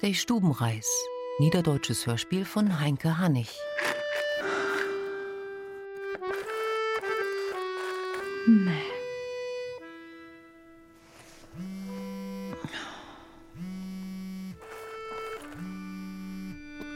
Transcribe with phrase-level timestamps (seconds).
[0.00, 0.88] Der Stubenreis.
[1.40, 3.48] Niederdeutsches Hörspiel von Heinke Hannig.
[8.46, 8.70] Nee.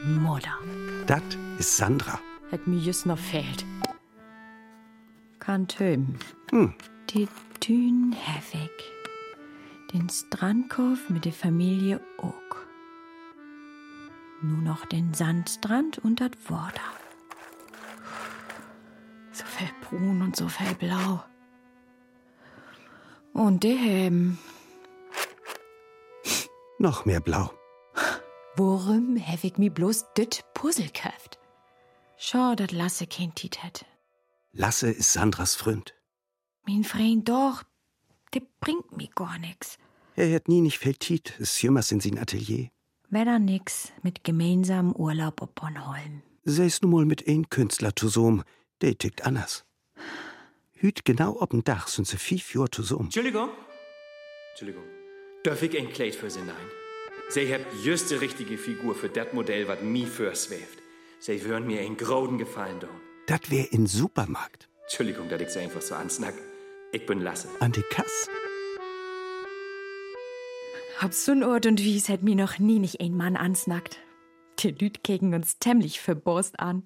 [0.05, 0.57] Mutter.
[1.05, 1.21] Das
[1.59, 2.21] ist Sandra.
[2.51, 3.65] Hätt mir just noch fehlt.
[5.39, 6.17] Kann töben.
[6.51, 6.73] Hm.
[7.09, 7.27] Die
[7.59, 8.71] Dün Hevig.
[9.91, 12.42] Den Strandkorf mit der Familie Oak.
[14.43, 16.81] Nur noch den Sandstrand und das Wasser.
[19.31, 21.23] So viel brun und so viel blau.
[23.31, 24.37] Und die Heben.
[26.77, 27.53] Noch mehr blau.
[28.57, 31.39] Worum hab ich mi bloß dit Puzzle köft?
[32.17, 33.85] Schau, dat Lasse kein Tit hätte.
[34.51, 35.95] Lasse ist Sandras Freund.
[36.67, 37.63] Mein Freund doch,
[38.33, 39.77] der bringt mi gar nix.
[40.15, 42.69] Er hat nie nicht viel Tiet, es jümmers in sin Atelier.
[43.13, 46.23] Weder nix mit gemeinsamem Urlaub op Bornholm.
[46.45, 48.43] Sei es nun mal mit ein Künstler zusammen,
[48.81, 49.65] der tickt anders.
[50.73, 53.03] Hüt genau ob'n Dach sind sie fünf Jahre zusammen.
[53.03, 53.49] Entschuldigung.
[54.49, 54.83] Entschuldigung.
[55.43, 56.67] Darf ich ein Kleid für Sie nein?
[57.29, 60.79] Sie habt just die richtige Figur für das Modell, was mi versweeft.
[61.19, 62.89] Sie würden mir einen großen Gefallen tun.
[63.27, 64.69] Das wär in Supermarkt.
[64.85, 66.33] Entschuldigung, dass ich Sie einfach so ansnack.
[66.91, 67.47] Ich bin Lasse.
[67.59, 68.27] An die Kass.
[70.99, 73.97] Hab so'n Ort und Wies hätt mi noch nie nicht ein Mann ansnackt.
[74.59, 76.83] Die Lüd kegen uns tämlich verborst an.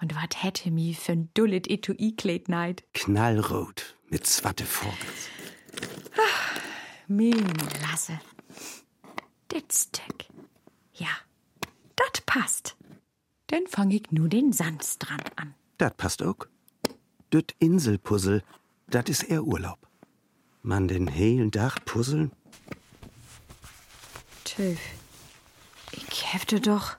[0.00, 2.84] Und wat hätte mi für'n dullet Etui-Kleid neid?
[2.94, 5.28] Knallrot mit zwatte Vogels.
[7.08, 7.44] Min
[7.82, 8.20] Lasse.
[9.52, 10.26] Dit Stück.
[10.94, 11.08] Ja,
[11.96, 12.76] dat passt.
[13.48, 15.54] Dann fang ich nur den Sandstrand an.
[15.78, 16.46] Das passt auch.
[17.30, 18.42] Das Inselpuzzle,
[18.88, 19.78] das ist eher Urlaub.
[20.62, 22.32] Man den hellen Dach puzzeln?
[24.48, 24.80] Töf.
[25.92, 26.96] Ich hefte doch.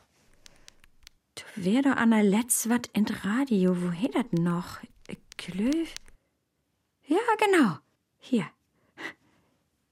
[1.35, 3.75] Du wär doch an der Letz wat in Radio.
[3.81, 4.79] Wo dat noch?
[5.37, 5.95] Klöf?
[7.07, 7.77] Ja, genau.
[8.19, 8.45] Hier.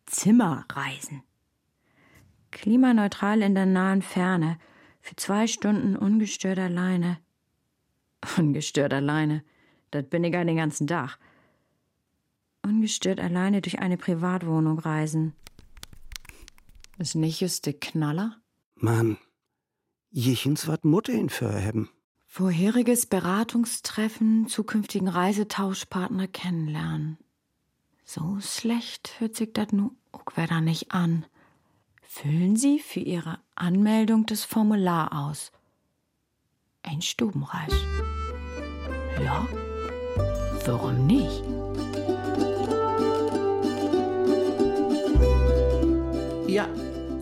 [0.06, 1.23] Zimmerreisen.
[2.51, 4.59] Klimaneutral in der nahen Ferne.
[5.01, 7.18] Für zwei Stunden ungestört alleine.
[8.38, 9.44] Ungestört alleine.
[9.91, 11.18] Das bin ich ja den ganzen Tag.
[12.62, 15.34] Ungestört alleine durch eine Privatwohnung reisen.
[16.97, 18.38] Ist nicht just der Knaller?
[18.75, 19.18] Mann,
[20.09, 21.90] jichens wat Mutter ihn verheben.
[22.25, 27.18] Vorheriges Beratungstreffen, zukünftigen Reisetauschpartner kennenlernen.
[28.03, 31.25] So schlecht hört sich das nu auch wieder nicht an.
[32.02, 35.52] Füllen Sie für Ihre Anmeldung das Formular aus.
[36.84, 37.74] Ein Stubenreis.
[39.24, 39.47] Ja,
[40.66, 41.44] warum nicht?
[46.47, 46.69] Ja,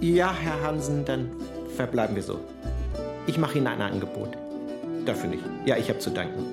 [0.02, 1.30] ja, Herr Hansen, dann
[1.76, 2.40] verbleiben wir so.
[3.28, 4.38] Ich mache Ihnen ein Angebot.
[5.06, 5.44] Dafür nicht.
[5.66, 6.44] Ja, ich habe zu danken.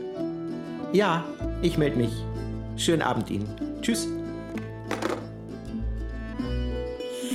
[0.92, 1.25] Ja,
[1.62, 2.12] ich melde mich.
[2.76, 3.48] Schönen Abend Ihnen.
[3.81, 4.08] Tschüss.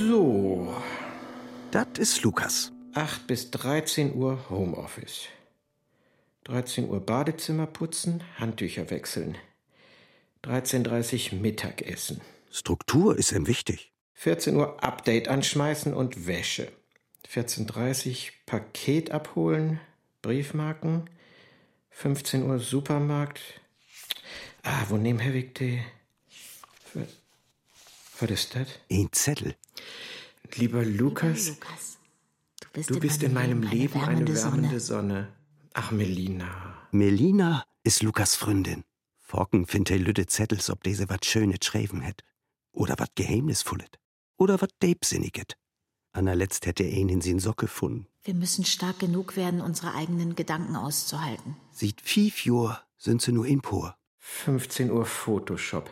[0.07, 0.73] So,
[1.71, 2.71] Das ist Lukas.
[2.93, 5.25] 8 bis 13 Uhr Homeoffice.
[6.45, 9.35] 13 Uhr Badezimmer putzen, Handtücher wechseln.
[10.45, 12.21] 13.30 Uhr Mittagessen.
[12.49, 13.91] Struktur ist ihm wichtig.
[14.19, 16.71] 14 Uhr Update anschmeißen und Wäsche.
[17.31, 18.15] 14.30 Uhr
[18.47, 19.79] Paket abholen,
[20.23, 21.07] Briefmarken.
[21.91, 23.41] 15 Uhr Supermarkt.
[24.63, 25.19] Ah, wo nehmen?
[25.19, 27.07] Für-
[28.19, 28.67] Was ist das?
[28.91, 29.55] Ein Zettel.
[30.55, 31.97] Lieber Lukas, Lukas,
[32.61, 35.27] du bist, du bist in meinem Leben eine wärmende wärmende Sonne.
[35.27, 35.33] Sonne.
[35.73, 36.87] Ach, Melina.
[36.91, 38.83] Melina ist Lukas Freundin.
[39.19, 42.23] Forken findet er lütte Zettels, ob diese wat Schönes schreiben hätt.
[42.71, 43.89] Oder wat Geheimnisvolles.
[44.37, 45.57] Oder wat Deibsinniget.
[46.11, 48.07] Anna letzt hätte er ihn in sin Sock gefunden.
[48.23, 51.55] Wir müssen stark genug werden, unsere eigenen Gedanken auszuhalten.
[51.71, 53.95] Sieht fünf Jahre sind sie nur in Por.
[54.19, 55.89] 15 Uhr Photoshop.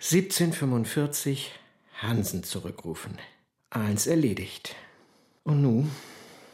[0.00, 1.46] 17.45
[2.00, 3.16] Hansen zurückrufen.
[3.70, 4.74] Eins erledigt.
[5.44, 5.86] Und nu?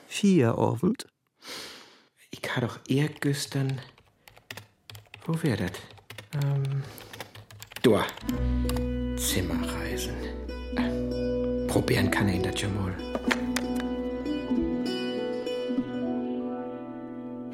[0.06, 1.06] Vier Abend.
[2.30, 3.80] Ich ha doch eher gestern.
[5.26, 5.80] Wo wär dat?
[6.34, 6.82] Ähm.
[7.82, 8.06] Da.
[9.16, 10.37] Zimmerreisen.
[11.78, 12.92] Probieren kann ich das ja mal.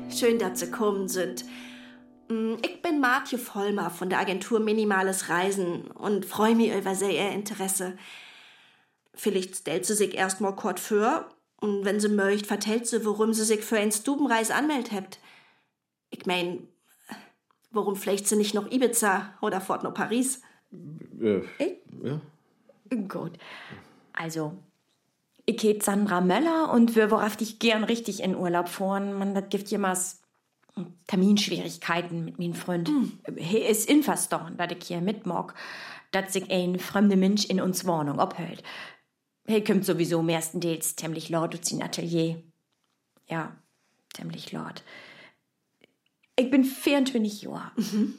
[0.09, 1.45] Schön, dass Sie kommen sind.
[2.31, 7.11] Mm, Ich bin Martje Vollmer von der Agentur Minimales Reisen und freue mich über sehr
[7.11, 7.99] Ihr Interesse.
[9.13, 11.29] Vielleicht stellt sie sich erst mal kurz vor
[11.61, 15.19] und wenn sie möcht, vertellt sie, warum sie sich für ein Stubenreis anmeldet habt.
[16.09, 16.67] Ich mein,
[17.73, 20.41] warum vielleicht sie nicht noch Ibiza oder fort noch Paris?
[21.21, 21.77] Äh, Ich?
[22.03, 22.21] ja.
[23.07, 23.33] Gut.
[24.15, 24.57] Also,
[25.47, 29.13] Ich heet Sandra Möller und wir worauf dich gern richtig in Urlaub fahren.
[29.13, 30.23] Man, das gibt jemals
[31.07, 32.89] Terminschwierigkeiten mit meinem Freund.
[32.89, 33.19] Hm.
[33.37, 35.55] He ist infastorn, dass ich hier mitmog,
[36.13, 38.63] dass sich ein fremder Mensch in uns Wohnung abhält.
[39.47, 42.43] He kommt sowieso meistens ziemlich laut aus sein Atelier.
[43.29, 43.55] Ja,
[44.15, 44.83] ziemlich laut.
[46.37, 47.71] Ich bin 24 Jahre.
[47.77, 48.15] Mhm.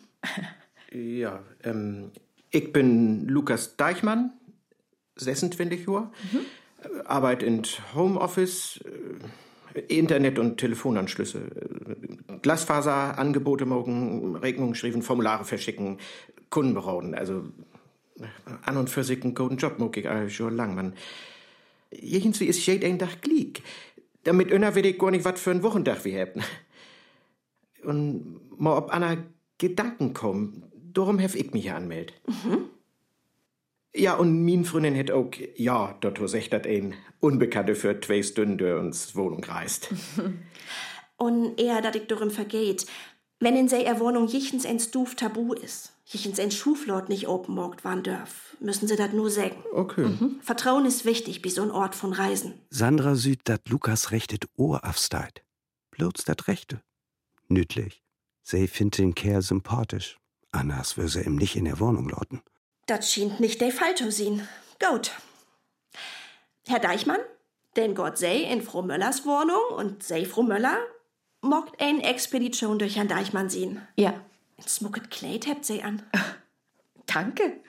[0.91, 2.11] ja, ähm,
[2.51, 4.31] ich bin Lukas Deichmann,
[5.15, 6.11] 26 Jahre.
[6.31, 6.45] Mhm.
[7.05, 7.63] Arbeit in
[7.93, 8.79] Homeoffice,
[9.73, 15.97] äh, Internet- und Telefonanschlüsse, äh, Glasfaserangebote morgen, Rechnungen schreiben, Formulare verschicken,
[16.49, 17.15] Kunden beraten.
[17.15, 17.43] Also
[18.19, 18.23] äh,
[18.63, 20.93] an und für sich einen guten Job mag ich schon lang, man.
[21.91, 23.63] Irgendwie ist jeder ein Tag glieg.
[24.23, 26.41] Damit einer will ich gar nicht was für einen Wochentag wir haben.
[27.83, 29.17] Und mal ob Anna
[29.57, 30.63] Gedanken kommen,
[30.93, 32.15] darum hef ich mich anmeldet.
[32.27, 32.69] Mhm.
[33.95, 38.57] Ja, und min Freundin hätt auch, ja, dort sagt dat ein Unbekannte für zwei Stunden
[38.57, 39.93] durch uns Wohnung reist.
[41.17, 42.85] und eher, dat ich darum vergeht,
[43.39, 48.03] wenn in seiner Wohnung jichens ein Stuf tabu ist, jichens ein Schuflort nicht openmogt waren
[48.03, 49.63] dürf, müssen sie dat nur sagen.
[49.73, 50.07] Okay.
[50.07, 50.39] Mhm.
[50.41, 52.53] Vertrauen ist wichtig, wie so ein Ort von Reisen.
[52.69, 55.43] Sandra süd dat Lukas rechtet Ohr afsteit.
[55.91, 56.81] Bloß dat Rechte.
[57.47, 58.03] Nütlich.
[58.43, 60.17] Sie findet den Kerl sympathisch.
[60.51, 62.41] Anders würde sie ihm nicht in der Wohnung lauten.
[62.85, 64.47] Das schien nicht der Fall zu sein.
[64.79, 65.11] Gut.
[66.67, 67.19] Herr Deichmann,
[67.75, 70.77] denn Gott sei in Frau Möllers Wohnung und sei Frau Möller,
[71.41, 73.81] mockt ein Expedition durch Herrn Deichmann sehen.
[73.95, 74.13] Ja.
[74.57, 76.01] Ein smucket Kleid habt sie an.
[77.07, 77.59] Danke.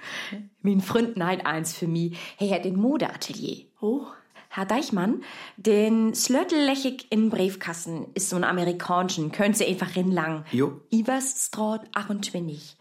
[0.63, 2.17] Mein Freund neid eins für mich.
[2.39, 3.67] Er hat ein Modeatelier.
[3.81, 4.07] Oh.
[4.49, 5.23] Herr Deichmann,
[5.57, 10.47] den Slötellechig in Briefkassen ist so ein amerikanischen, könnt ihr einfach rinlang.
[10.51, 10.81] Jo.
[10.91, 12.77] Iversstraat 28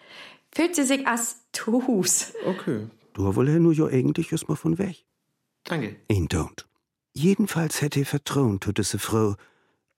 [0.56, 2.34] fühlt sie sich als Tuhus.
[2.46, 2.88] Okay.
[3.14, 5.06] Du wolle nur jo eigentlich just mal von weg.
[5.64, 5.98] Danke.
[6.08, 6.66] Ihn don't.
[7.14, 9.36] Jedenfalls hätte er Vertrauen zu diese Frau.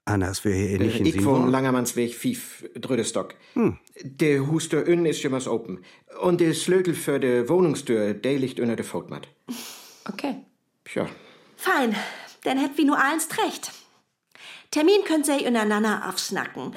[0.06, 3.36] Anders wäre er nicht äh, in Ich von Langermannsweg 5, Drödestock.
[3.54, 3.78] Hm.
[4.04, 5.84] Der Huster innen ist schon was open.
[6.22, 9.28] Und der Slögel für die Wohnungstür, der liegt unter der Fotmat.
[10.08, 10.36] Okay.
[10.86, 11.08] Tja.
[11.58, 11.96] Fein.
[12.44, 13.72] Dann hätt wie nur eins recht.
[14.72, 16.72] Termin könnt ihr untereinander aufsnacken.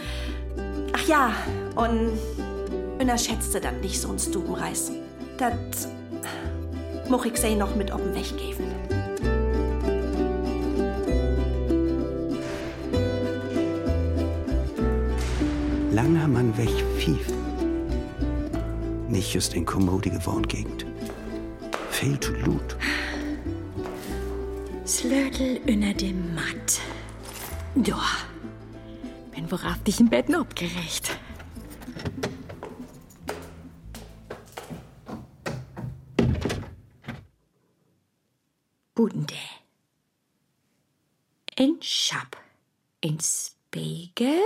[0.93, 1.35] Ach ja,
[1.77, 2.19] und
[3.01, 4.93] unterschätzte dat nicht so ein Stubenreis.
[5.39, 5.89] Dat
[7.09, 8.67] moch ich sei noch mit oben weggeben.
[15.93, 17.27] Langer Mann weg fief.
[19.09, 20.87] Nicht just in kommodige Wohngegend.
[21.91, 22.77] Fehl zu Lut.
[24.87, 26.81] Slödel unter dem Matt.
[27.85, 28.01] Ja,
[29.35, 31.19] bin worauf dich im Bett noch abgerecht.
[39.01, 39.39] Guten Tag.
[41.59, 42.37] Ein Schab,
[43.03, 44.43] ein Spiegel,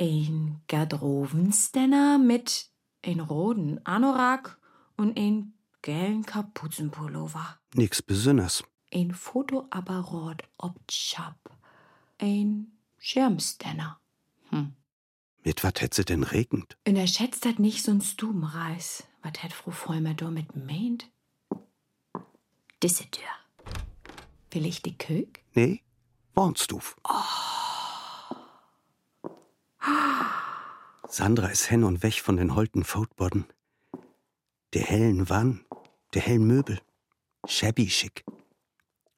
[0.00, 2.70] ein Garderobenständer mit
[3.04, 4.58] ein roten Anorak
[4.96, 5.52] und ein
[5.82, 7.58] gelben Kapuzenpullover.
[7.74, 8.64] Nix Besonders.
[8.90, 11.38] Ein Fotoapparat ob Schab,
[12.16, 14.00] ein Schirmständer.
[14.48, 14.72] Hm.
[15.42, 16.78] Mit wat hätt sie denn regend?
[16.88, 19.04] Und er schätzt dat nicht so'n Stubenreis.
[19.22, 21.10] Wat hätt Frau Vollmer do mit meint?
[22.84, 23.24] Disse Tür.
[24.50, 25.40] Will ich die Kök?
[25.54, 25.80] Nee,
[26.34, 26.96] Warnstuf.
[31.08, 33.46] Sandra ist hen und weg von den holten Foutbodden.
[34.74, 35.64] Der hellen Wann,
[36.12, 36.78] der hellen Möbel.
[37.46, 38.22] Shabby schick.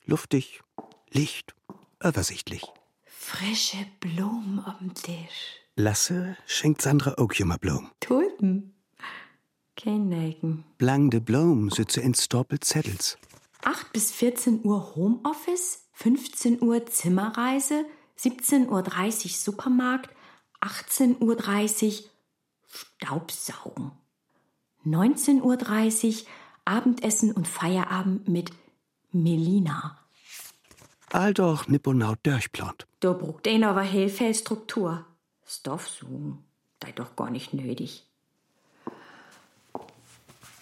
[0.05, 0.63] Luftig,
[1.11, 1.57] Licht,
[2.01, 2.63] übersichtlich.
[3.05, 5.57] Frische Blumen am Tisch.
[5.75, 7.91] Lasse schenkt Sandra auch immer Blum.
[7.99, 8.77] Tulpen.
[9.75, 10.65] Kein Nelken.
[10.79, 13.19] Blang de Blum sitze in Stoppel Zettels.
[13.67, 17.85] 8 bis 14 Uhr Homeoffice, 15 Uhr Zimmerreise,
[18.17, 20.11] 17.30 Uhr Supermarkt,
[20.61, 22.11] 18.30 Uhr
[22.69, 23.91] Staubsaugen.
[24.85, 26.29] 19.30 Uhr
[26.65, 28.53] Abendessen und Feierabend mit
[29.11, 29.99] Melina.
[31.11, 32.87] All doch nipponaut durchplant.
[33.01, 35.05] Da brugt ein aber Hilfe Struktur.
[35.45, 36.45] Stoffsuchen,
[36.79, 38.07] da doch gar nicht nötig.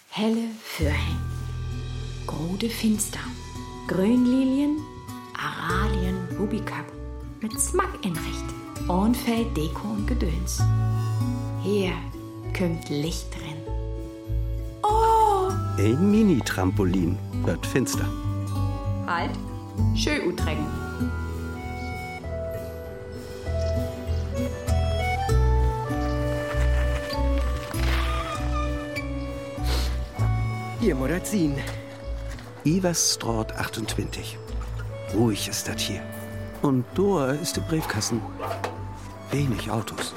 [0.09, 1.17] Helle Fürhäng,
[2.25, 3.19] Grode Finster,
[3.87, 4.79] Grünlilien,
[5.33, 6.85] Aralien, Rubikap,
[7.41, 10.61] mit Smack in Recht, Ornfeld, Deko und Gedöns.
[11.61, 11.91] Hier
[12.57, 13.57] kommt Licht drin.
[14.83, 15.51] Oh!
[15.77, 18.09] Ein Mini-Trampolin, wird finster.
[19.05, 19.31] Halt,
[19.95, 20.65] schön utrecken.
[30.79, 31.55] Hier, Modazin.
[32.65, 34.39] Iversstraat 28.
[35.13, 36.01] Ruhig ist das hier.
[36.63, 38.19] Und da ist der Briefkasten.
[39.29, 40.15] Wenig Autos.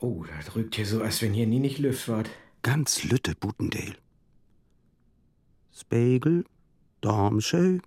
[0.00, 2.28] Oh, das rückt hier so, als wenn hier nie nicht Luft wart.
[2.62, 3.94] Ganz Lütte Butendale.
[5.72, 6.44] Spiegel,
[7.00, 7.78] Darmschö,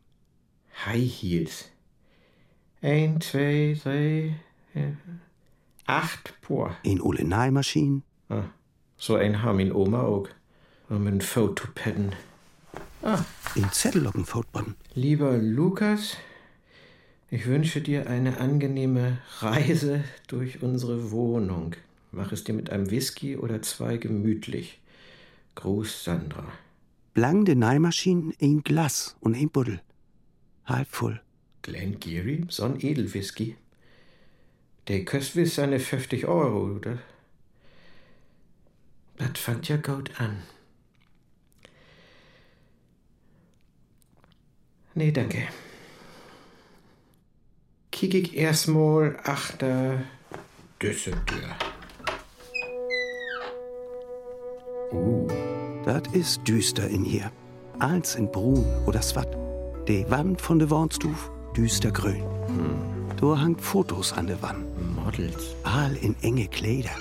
[0.86, 1.75] High Heels.
[2.86, 4.36] Ein, zwei, drei,
[4.76, 4.92] äh,
[5.88, 6.78] acht Paar.
[6.84, 8.44] in Ole Neimaschinen, Ah,
[8.96, 10.28] so ein haben in Oma auch.
[10.90, 12.14] Mit einem Fotopadden.
[13.56, 14.76] in Zettellocken-Foutbutton.
[14.94, 16.16] Lieber Lukas,
[17.32, 21.76] ich wünsche dir eine angenehme Reise durch unsere Wohnung.
[22.12, 24.80] Mach es dir mit einem Whisky oder zwei gemütlich.
[25.56, 26.46] Gruß Sandra.
[27.16, 29.82] Blang de Neimaschinen, ein Glas und ein Buddel.
[30.66, 31.20] Halb voll.
[31.66, 33.56] Glen Geary, so ein Edelwhisky.
[34.88, 37.00] Der kostet wiss seine 50 Euro, oder?
[39.18, 40.44] Das fängt ja gut an.
[44.94, 45.48] Nee, danke.
[47.92, 50.04] Kick ich erstmal achter
[50.80, 51.58] Düsseldorf.
[55.84, 57.32] Das ist düster in hier.
[57.80, 59.36] Als in Brun oder Swat.
[59.88, 62.24] Die Wand von de Wornstuf, düster grün.
[63.22, 64.66] Da hangt Fotos an der Wand.
[64.96, 65.56] Models.
[65.64, 66.96] All in enge Kleider.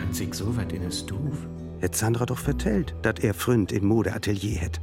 [0.00, 1.46] Hat sich so wat in der Stuf?
[1.80, 4.80] Hätt Sandra doch vertellt, dat er Freund in Modeatelier hätt.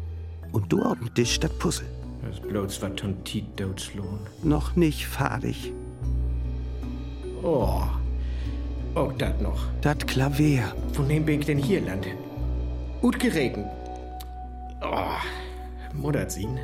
[0.51, 1.87] Und du auf dem Tisch dat Puzzle.
[2.21, 4.19] Das bloß wat von Tiet Deutschlohn.
[4.43, 5.73] Noch nicht fertig.
[7.43, 7.81] Oh.
[8.95, 9.65] Auch dat noch.
[9.81, 10.73] Dat Klavier.
[10.93, 12.13] Von wem bin ich denn hier landet?
[13.01, 13.67] Gut geregnet.
[14.81, 15.17] Oh.
[15.93, 16.59] Muddert ihn.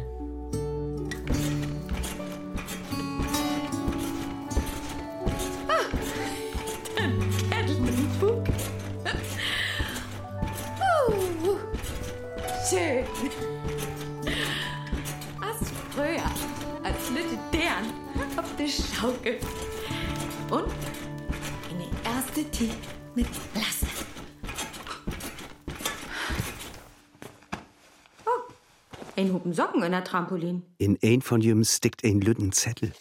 [29.89, 30.63] Socken in der Trampolin.
[30.77, 32.91] In ein von jem stickt ein lütten Zettel.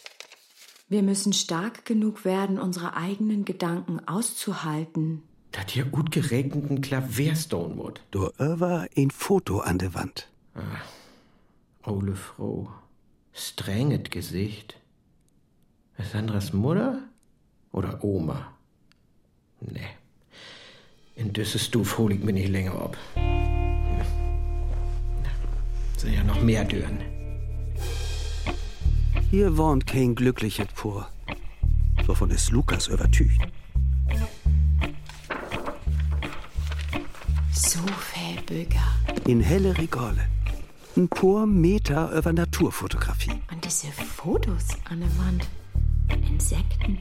[0.89, 5.21] Wir müssen stark genug werden, unsere eigenen Gedanken auszuhalten.
[5.51, 8.01] Dat hier gut geregneten Klavierstone mod.
[8.11, 10.27] Da über ein Foto an der Wand.
[11.85, 12.71] Ole Frau.
[13.33, 14.77] Strenget Gesicht.
[15.97, 17.01] Ist Sandras Mutter?
[17.71, 18.53] Oder Oma?
[19.59, 19.89] Nee.
[21.15, 22.97] In düsse Stuf hol ich mir nicht länger ab.
[25.99, 26.97] Sind ja noch mehr Dürren.
[29.29, 31.09] Hier wohnt kein glückliches Por.
[32.05, 33.41] Wovon ist Lukas übertücht.
[37.51, 38.87] So viel Bürger.
[39.27, 40.25] In helle Regale.
[40.95, 43.33] Ein paar Meter über Naturfotografie.
[43.51, 45.49] Und diese Fotos an der Wand.
[46.29, 46.99] Insekten,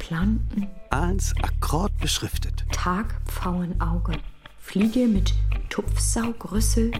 [0.00, 2.66] Planten, Eins akkurat beschriftet.
[2.72, 4.14] Tagpfauenauge,
[4.58, 5.34] Fliege mit
[5.70, 6.90] Tupfsaugrüssel,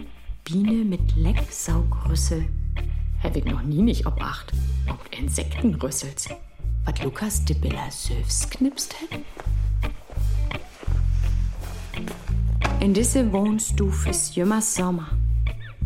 [0.45, 2.45] Biene mit Lecksaugrüssel.
[3.33, 4.53] Ich noch nie nicht obacht.
[4.87, 6.29] Ob Insektenrüssels.
[6.85, 9.19] Was Lukas de Billa Söfs knipst hätt?
[12.79, 15.07] In diese Wohnstuf ist jümmer Sommer.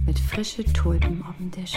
[0.06, 1.74] Mit frische Tulpen auf dem Tisch.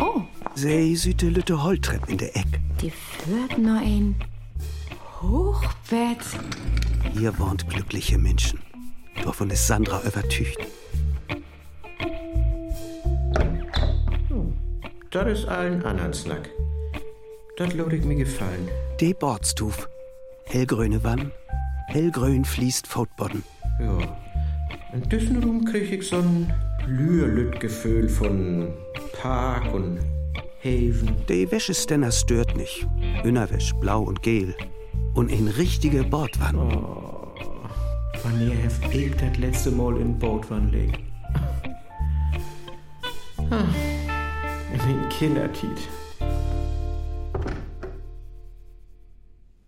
[0.00, 0.22] Oh,
[0.54, 2.60] Sei süte lütte Holtrepp in der Eck.
[2.80, 4.14] die führt nur ein
[5.20, 6.24] Hochbett.
[7.12, 8.58] Hier wohnt glückliche Menschen.
[9.24, 10.58] Wovon ist Sandra übertücht.
[15.10, 16.48] Das ist allen anderen Snack.
[17.56, 18.68] Das lot ich mir gefallen.
[19.00, 19.88] De Bordstuf.
[20.46, 21.30] Hellgrüne Wann.
[21.88, 23.44] Hellgrün fließt Foutbodden.
[23.78, 23.98] Ja.
[24.92, 26.52] In Raum krieg ich so ein
[26.86, 28.72] Lührlüt-Gefühl von
[29.20, 30.00] Park und
[30.64, 31.16] Haven.
[31.28, 32.86] De Wäscheständer stört nicht.
[33.24, 34.54] Innerwäsch, blau und gel.
[35.14, 36.56] Und in richtige Bordwann.
[36.56, 37.01] Wann
[38.40, 41.00] ihr heft ich das letzte Mal in Bootwann legt.
[43.50, 43.64] Ah,
[44.72, 45.88] In den Kindertiet.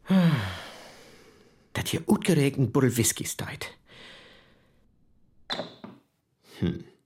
[0.09, 0.31] Ah,
[1.73, 3.77] Dat hier utgeregnet Buddel Whisky steit.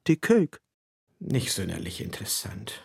[0.06, 0.60] De Kök.
[1.20, 2.82] Nicht sonderlich interessant.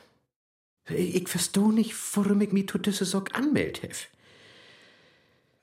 [0.89, 4.08] Ich versteh nicht, warum ich mich zu diese Sock anmeldet hef.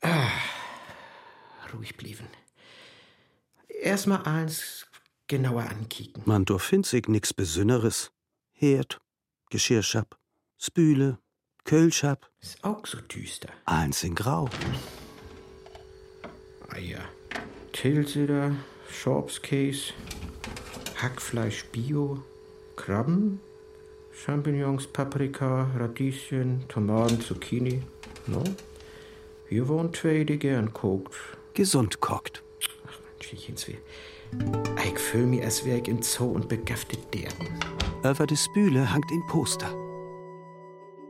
[0.03, 0.31] Ah,
[1.75, 2.29] ruhig blieben.
[3.81, 4.87] Erstmal eins
[5.27, 6.23] genauer ankicken.
[6.27, 8.13] Man do find sich nix Besünneres.
[8.53, 9.01] Herd,
[9.49, 10.19] Geschirrschab,
[10.59, 11.19] Spüle,
[11.65, 12.31] Kölschab.
[12.41, 13.49] Ist auch so düster.
[13.65, 14.51] Eins in Grau.
[16.69, 17.01] Eier.
[17.73, 18.55] Tilseder,
[18.91, 19.95] Schorpskäse,
[21.01, 22.23] Hackfleisch Bio,
[22.77, 23.41] Krabben,
[24.13, 27.83] Champignons, Paprika, Radieschen, Tomaten, Zucchini.
[28.27, 28.45] No?
[29.49, 31.13] Hier wohnen zwei, die gern kocht.
[31.55, 32.43] Gesund kocht.
[33.21, 33.77] Ach, Mensch, ins weh.
[34.87, 37.49] Ich fühl mich, als wär ich im Zoo und begaftet derben.
[38.03, 39.69] Über de Spüle hangt ein Poster.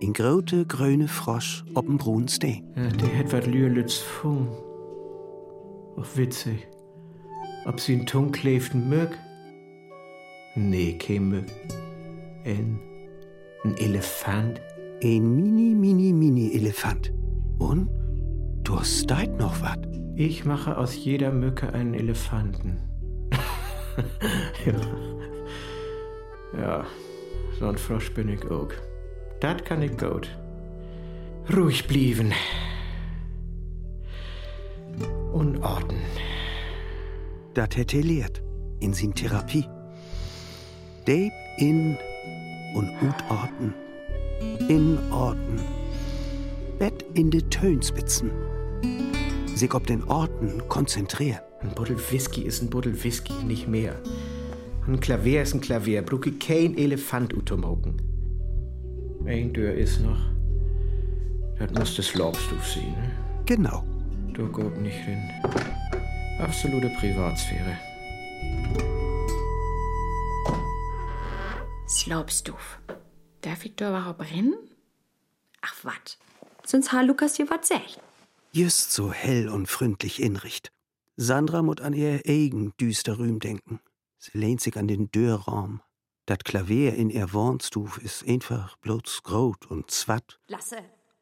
[0.00, 2.64] In grote grüne Frosch ob'n brunen Steen.
[2.74, 4.48] Ja, der hätt wat Lürlitz fung.
[5.96, 6.66] Och witzig.
[7.66, 9.10] Ob sie in Tung kleften mög?
[10.56, 11.44] Nee, kein mög.
[12.44, 12.80] Ein,
[13.62, 14.60] ein Elefant.
[15.04, 17.12] Ein mini, mini, mini Elefant.
[17.58, 17.88] Und?
[18.64, 19.99] Du hast noch wat.
[20.22, 22.76] Ich mache aus jeder Mücke einen Elefanten.
[24.66, 26.60] ja.
[26.60, 26.84] ja,
[27.58, 28.68] so ein Frosch bin ich auch.
[29.40, 30.28] Dat kann ich gut.
[31.56, 32.34] Ruhig blieben.
[35.32, 36.02] Unordnen.
[37.54, 38.42] Dat hätte lehrt.
[38.80, 39.64] In sin Therapie.
[41.06, 41.96] Deb in
[42.74, 43.72] und utorten.
[44.68, 45.62] Inorten.
[46.78, 48.30] Bett in de Tönspitzen.
[49.60, 51.40] Sich ob den Orten konzentrieren.
[51.60, 53.94] Ein Buddel Whisky ist ein Buddel Whisky, nicht mehr.
[54.86, 56.00] Ein Klavier ist ein Klavier.
[56.00, 58.00] Brucke kein Elefant utomoken.
[59.26, 60.18] Ein Tür ist noch.
[61.58, 62.90] Das muss das Lobstuf sein.
[62.92, 63.10] Ne?
[63.44, 63.84] Genau.
[64.34, 65.20] Da geht nicht hin.
[66.38, 67.76] Absolute Privatsphäre.
[71.86, 72.80] Slopstuf.
[73.42, 74.54] Darf ich da überhaupt rennen?
[75.60, 76.16] Ach, wat.
[76.64, 78.00] Sonst ha Lukas hier wat sagt.
[78.52, 80.72] Just so hell und freundlich inricht.
[81.16, 83.80] Sandra mut an ihr eigen düster Rühm denken.
[84.18, 85.82] Sie lehnt sich an den Dörraum.
[86.26, 90.40] Dat Klavier in ihr Wohnstuf ist einfach bloß grot und zwatt.
[90.48, 90.78] Lasse.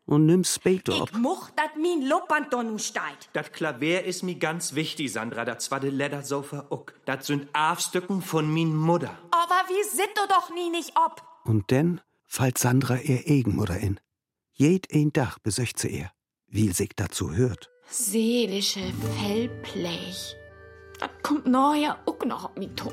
[0.06, 1.10] Und nimm später ob.
[1.10, 3.28] Ich moch, dat min Loppand da nu steit.
[3.34, 5.44] Das Klavier ist mir ganz wichtig, Sandra.
[5.44, 6.94] Das war de Ledersofa uck.
[7.04, 9.18] Das sind Afstücken von min Mutter.
[9.30, 11.22] Aber wie sit du doch nie nicht ob?
[11.44, 14.00] Und denn fallt Sandra ihr Eigenmutter in.
[14.54, 16.10] Jed ein Dach besöcht sie er,
[16.50, 17.70] wie sich dazu hört.
[17.88, 18.80] Seelische
[19.18, 20.36] Fellblech.
[20.98, 22.90] Das kommt neuer auch noch auf mi to.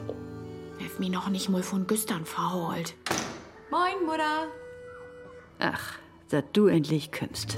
[0.77, 2.95] Hef mi noch nicht mal von Güstern verholt.
[3.71, 4.47] Moin, Mutter.
[5.59, 5.97] Ach,
[6.29, 7.57] dass du endlich kümmst.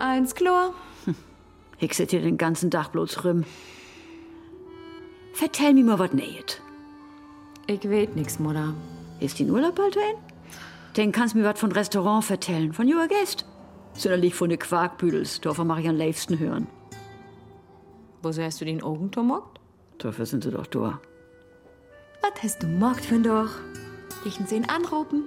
[0.00, 0.74] Eins Chlor.
[1.82, 3.44] Ich sit hier den ganzen Tag bloß rüm.
[5.32, 6.60] Vertell mir mal wat nähet.
[7.66, 8.74] Ich weet nix, Mutter.
[9.18, 10.29] Ist die Urlaub bald ein?
[10.96, 13.44] Den kannst mir wat von Restaurant vertellen, von Joa Gäst.
[13.92, 16.66] Sonderlich von de Quarkbüdels, da von Marian Leifsten hören.
[18.22, 19.60] Woso hast du den Augen tomockt?
[19.98, 21.00] Dafür sind sie doch da.
[22.22, 25.24] Was hast du mockt für doch?Lichen sie ihn anrufen?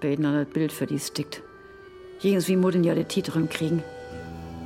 [0.00, 1.42] Beten an das Bild für die stickt.
[2.22, 3.82] Irgendwie muss den ja de Titel kriegen.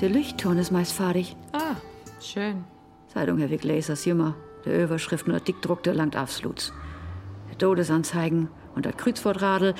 [0.00, 1.36] Der Lichtton ist meist fertig.
[1.52, 1.76] Ah,
[2.20, 2.64] schön.
[3.08, 4.34] Zeitung Herr Lasers Jümmer.
[4.64, 6.72] Der Überschrift nur Dickdruck, der langt absolut.
[7.50, 9.74] Der Todesanzeigen und das Kreuzwortradel.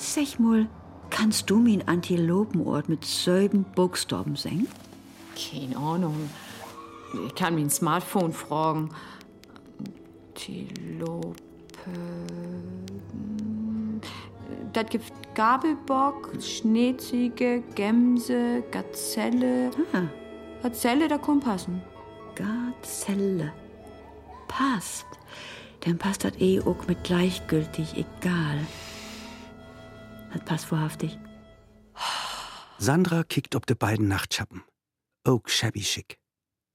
[0.00, 0.68] Sag mal,
[1.10, 4.68] kannst du mir einen Antilopenort mit selben Buchstaben singen?
[5.34, 6.30] Keine Ahnung.
[7.26, 8.90] Ich kann mein Smartphone fragen.
[10.28, 11.34] Antilope.
[14.72, 19.70] Das gibt Gabelbock, Schneeziege, Gemse, Gazelle.
[19.92, 20.02] Ah,
[20.62, 21.82] Gazelle, da kommt passen.
[22.36, 23.52] Gazelle.
[24.46, 25.06] Passt.
[25.80, 28.60] Dann passt das eh auch mit gleichgültig, egal.
[30.32, 31.18] Das passt wahrhaftig.
[32.78, 34.62] Sandra kickt ob de beiden Nachtschappen.
[35.24, 36.18] Ook shabby schick.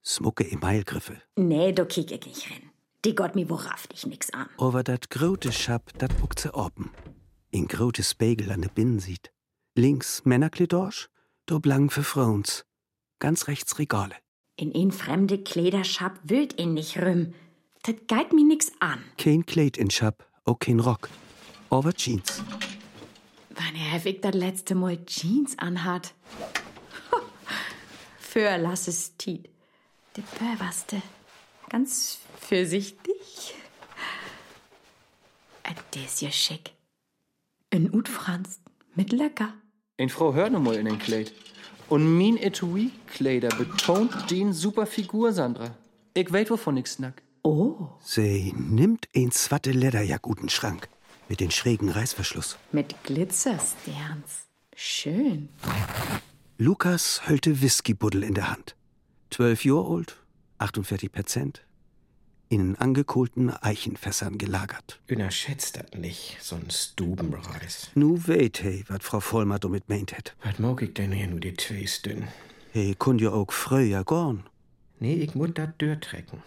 [0.01, 1.21] Smucke Emailgriffe.
[1.35, 2.71] Nee, da kick ich nicht rein.
[3.05, 4.47] Die Gott mi wahrhaftig nix an.
[4.57, 6.91] Over dat grote Schap, dat buckt ze oben.
[7.49, 9.31] In grote Spiegel an de Binnen sieht.
[9.75, 11.09] Links Männerkledorsch,
[11.45, 12.65] do blang für Frauens.
[13.19, 14.15] Ganz rechts Regale.
[14.55, 17.33] In een fremde Klederschap wild in nicht rüm.
[17.81, 18.99] Das geht mi nix an.
[19.17, 21.09] Kein Kleid in Schap, auch kein Rock.
[21.69, 22.43] Over Jeans.
[23.55, 26.13] Wann er ich das letzte Mal Jeans anhat?
[28.17, 29.49] Für lasses Tiet.
[30.15, 31.01] De Böverste.
[31.69, 33.55] Ganz vorsichtig.
[35.93, 36.71] Der ist ja schick.
[37.69, 38.59] Ein Ut Franz
[38.95, 39.53] mit lecker.
[39.99, 41.31] Ein Frau mal in den Kleid.
[41.87, 45.75] Und min Etui-Kleider betont den super Figur, Sandra.
[46.15, 47.21] Ich weet wovon ich snack.
[47.43, 47.89] Oh.
[47.99, 50.89] Sie nimmt ein zwatte Lederjack guten Schrank.
[51.33, 52.59] Mit den schrägen Reißverschluss.
[52.71, 54.45] Mit Glitzersterns.
[54.75, 55.49] Schön.
[56.59, 58.75] Lukas höllte Whiskybuddel in der Hand.
[59.31, 60.23] Zwölf Jahre alt,
[60.59, 61.65] 48 Prozent.
[62.49, 65.01] in angekohlten Eichenfässern gelagert.
[65.09, 67.89] Unterschätzt das nicht, so'n Stubenreis.
[67.95, 70.35] Nu weet he, wat Frau Vollmer damit meint het.
[70.43, 72.27] Was mag ich denn hier nur die Twisten?
[72.73, 74.43] He kun jo ook früher gorn.
[74.99, 76.43] Nee, ich muss dat durchtrecken.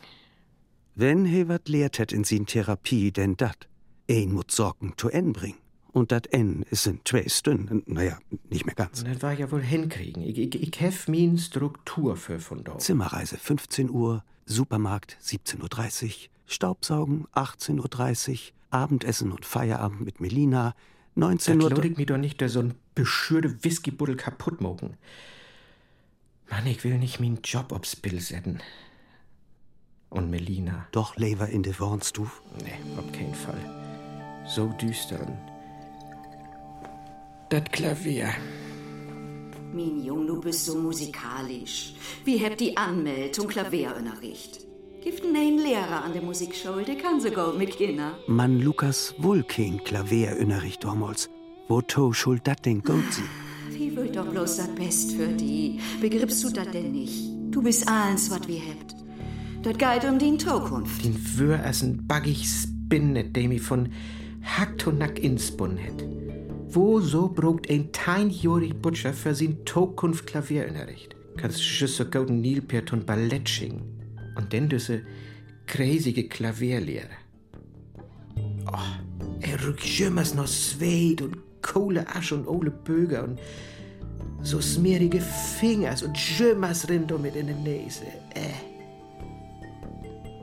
[0.94, 3.66] Wenn he wat lehrt het in sin Therapie, denn dat,
[4.08, 5.58] een muss Sorgen zu N bringen.
[5.92, 8.18] Und dat N is in zwei Stunden, naja,
[8.50, 9.02] nicht mehr ganz.
[9.02, 10.22] Das war ja wohl hinkriegen.
[10.22, 12.82] Ich, ich, ich hef min Struktur für von dort.
[12.82, 16.10] Zimmerreise 15 Uhr, Supermarkt 17.30 Uhr,
[16.46, 18.38] Staubsaugen 18.30 Uhr,
[18.70, 20.74] Abendessen und Feierabend mit Melina
[21.14, 21.84] 19 Das Uhr.
[21.84, 24.98] ich mir doch nicht, da so'n beschürte Whiskybuddel kaputt mogen.
[26.50, 28.60] Mann, ich will nicht min Job ob's Bill setzen.
[30.10, 30.86] Und Melina.
[30.92, 32.42] Doch lever in de Wornstuf.
[32.62, 33.95] Nee, auf keinen Fall.
[34.48, 35.36] So düster und.
[37.48, 38.28] Das Klavier.
[39.72, 41.94] Min Jung, du bist so musikalisch.
[42.24, 44.60] Wie hebt die Anmeldung Klavierunterricht?
[45.02, 48.14] Gibt einen Lehrer an der Musikschule, der kann sogar mit Kindern.
[48.26, 51.28] Man Lukas wohl kein Klavierunterricht damals.
[51.68, 53.22] Wo to schuld dat denn gut sie?
[53.70, 55.80] Wie will doch bloß das Best für die?
[56.00, 57.30] Begriffst du das denn nicht?
[57.50, 58.94] Du bist alles, was wir hebt.
[59.62, 61.04] Das geht um die Zukunft.
[61.04, 63.88] Den Wür als ein baggig Spinnet, dem ich von
[64.46, 66.04] Hack to Nack inspun het.
[66.68, 71.16] Wo so brugt ein teinjorig Butcher für sin Zukunft Klavierunterricht?
[71.36, 73.82] Kannst schüsse golden Nilpert und Ballett schingen.
[74.36, 75.02] Und denn diese
[75.66, 77.16] crazige Klavierlehre.
[78.72, 83.38] Oh, er rückt jümmers noch Swed und Kohle, Asch und Ole Böger und
[84.42, 88.04] so smerige Fingers und jümmers Rindo mit in der Nase.
[88.34, 88.54] Äh.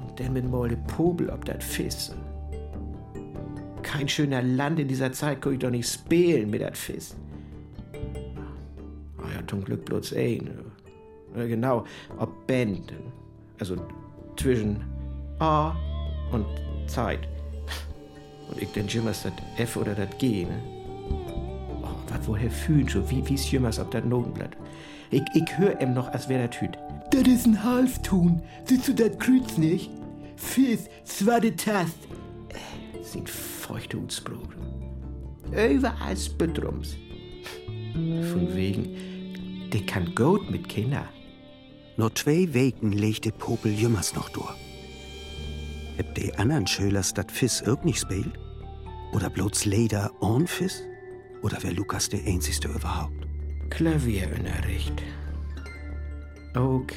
[0.02, 2.12] Und dann mit Molle Pobel ob dat Fiss.
[3.94, 7.16] Kein schöner Land in dieser Zeit kann ich doch nicht spielen mit dat Fiss.
[9.20, 10.50] Ah ja, zum Glück bloß ein.
[11.38, 11.86] Ja, genau,
[12.18, 12.92] ob Band.
[13.60, 13.76] Also
[14.36, 14.84] zwischen
[15.38, 15.76] A
[16.32, 16.48] und
[16.88, 17.28] Zeit.
[18.50, 20.60] Und ich denn jümmers dat F oder dat G, ne?
[21.84, 24.58] Oh, wat woher fühlen so, wie wie's jümmers auf dat Notenblatt.
[25.12, 26.80] Ich, ich hör em noch, als wär dat Hüt.
[27.12, 28.42] Dat is ein Halftun.
[28.66, 29.92] Siehst du dat Kreuz nicht?
[30.36, 32.00] Fiss, zweite Tast.
[33.14, 34.50] Sind feuchte Utsbrot.
[35.52, 36.98] Überall Spittrums.
[37.94, 41.08] Von wegen, der kann gut mit Kinder.
[41.96, 44.56] Nur zwei Wegen legte Popel jümmers noch durch.
[45.98, 48.34] Heb de anderen Schölers dat Fiss irg nicht spielt?
[49.14, 50.82] Oder bloß Leder on Fiss?
[51.44, 53.28] Oder wär Lukas der einzigste überhaupt?
[53.70, 55.04] Klavierunterricht.
[56.56, 56.88] Auch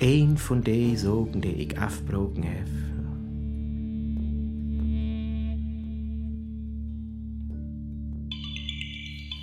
[0.00, 2.85] ein von de Sogen, die ich afbroken hef.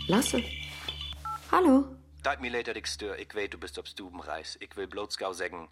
[0.07, 0.43] Lasse.
[1.51, 1.85] Hallo.
[2.23, 4.57] Dat mir later dich stör, ich weet, du bist auf Stubenreis.
[4.59, 5.69] Ich will bloß gau sagen,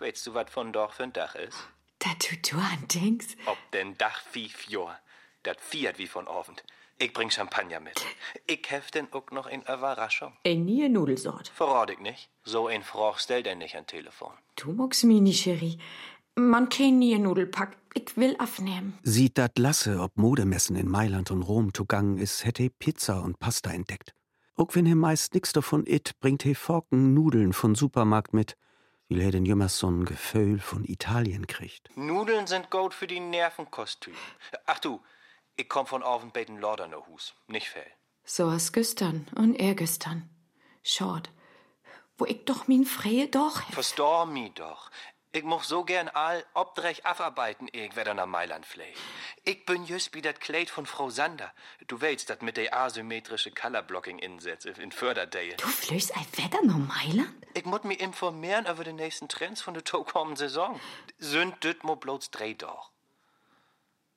[0.00, 1.56] weißt du, wat von Dorf für ein Dach ist?
[2.00, 3.36] Da du du an denkst.
[3.46, 4.96] Ob den Dach fief Jor.
[5.44, 6.64] Dat fiert wie von Abend.
[6.98, 8.04] Ich bring Champagner mit.
[8.46, 10.36] Ich hef denn auch noch in Überraschung.
[10.44, 11.48] Ein nie Nudelsort.
[11.48, 12.28] Verrat ich nicht.
[12.44, 14.32] So ein Froch stell denn nicht an Telefon.
[14.56, 15.78] Du magst mich nicht, Cherie.
[16.34, 17.76] Man kennt nie Nudelpack.
[17.94, 18.98] Ich will aufnehmen.
[19.02, 23.70] Sieht dat Lasse, ob Modemessen in Mailand und Rom zugangen is, hätte Pizza und Pasta
[23.70, 24.14] entdeckt.
[24.56, 28.56] Auch wenn he meist nix davon it, bringt he Forken Nudeln von Supermarkt mit,
[29.08, 31.90] weil he den jümmers so'n Gefühl von Italien kriegt.
[31.96, 34.14] Nudeln sind gut für die Nervenkostüm.
[34.66, 35.00] Ach du,
[35.56, 37.34] ich komm von Abend bei den Lorderner Hus.
[37.48, 37.90] Nicht fehl.
[38.24, 40.28] So as gestern und er gestern.
[40.82, 41.30] Schaut,
[42.16, 43.62] wo ich doch min Freie doch.
[43.72, 44.90] Verstor mi doch.
[45.32, 48.98] Ich moch so gern all obdrech afarbeiten, ich wer nach Mailand fliegt.
[49.44, 51.52] Ich bin just wie dat Kleid von Frau Sander.
[51.86, 55.54] Du weißt, dat mit der asymmetrische Colorblocking insetz in Förderdale.
[55.56, 57.32] Du flößt ein Wetter noch Mailand?
[57.54, 60.80] Ich muss mich informieren über die nächsten Trends von der kommenden Saison.
[61.18, 62.90] Sünd düt mo bloß dreh doch.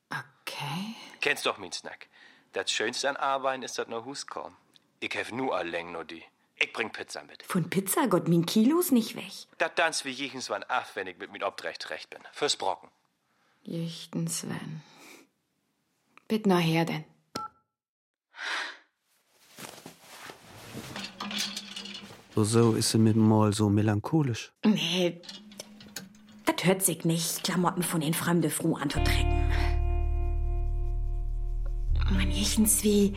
[0.10, 0.96] Okay.
[1.22, 2.08] Kennst doch min Snack.
[2.54, 4.58] Das Schönste an Arbeiten ist dat no Hus kommen.
[5.00, 6.24] Ich hef nur alläng nur die.
[6.64, 7.44] Ich bring Pizza mit.
[7.44, 9.34] Von Pizza Gott min Kilos nicht weg.
[9.58, 12.22] Dat tanzt wie jichens wann af, wenn ich mit min Obdrecht recht bin.
[12.32, 12.90] Fürs Brocken.
[13.64, 14.82] Jichten Sven.
[16.30, 17.04] Bitt nachher denn.
[22.36, 24.54] So is sie mit Mal so melancholisch.
[24.66, 25.22] Nee,
[26.46, 29.52] das hört sich nicht, Klamotten von den fremden Frau anzutrecken.
[32.10, 33.16] Man jichtens wie,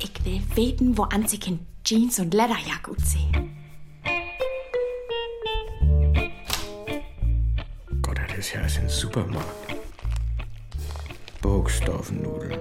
[0.00, 3.56] ich will weten, wo an sich in Jeans und Lederjacke sehen.
[8.02, 9.74] Gott, das ist ja als ein Supermarkt.
[11.40, 12.60] Burgstoffnudeln.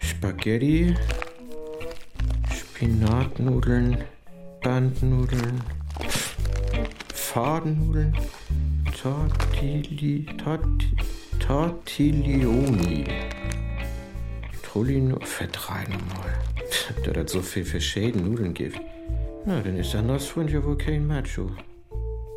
[0.00, 0.96] Spaghetti.
[2.52, 4.02] Spinatnudeln.
[4.64, 5.62] Bandnudeln.
[7.14, 8.18] Fadennudeln.
[9.00, 10.96] Tortilli, Torti,
[11.38, 13.04] Tortiglioni.
[14.60, 16.53] Trullino, vertrei nochmal.
[17.04, 18.80] Der hat so viel verschiedene Nudeln gibt.
[19.44, 21.50] Na, dann ist Sandras Freund ja wohl kein Macho.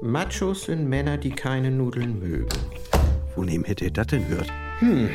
[0.01, 2.60] Machos sind Männer, die keine Nudeln mögen.
[3.33, 4.51] Von wem hätte er das denn hört?
[4.79, 5.10] Hm.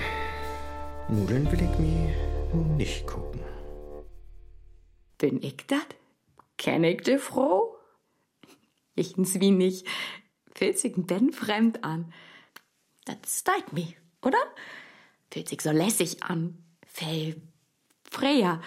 [1.09, 3.41] Nudeln will ich mir nicht gucken.
[5.19, 5.87] Bin ich dat?
[6.57, 7.77] Kenn ich die Frau?
[8.97, 9.87] Ichens wie nicht.
[10.55, 12.13] Fühlt sich Ben fremd an.
[13.05, 14.39] Das steigt mich, oder?
[15.31, 16.59] Fühlt sich so lässig an.
[16.87, 17.37] Fell
[18.11, 18.61] freier.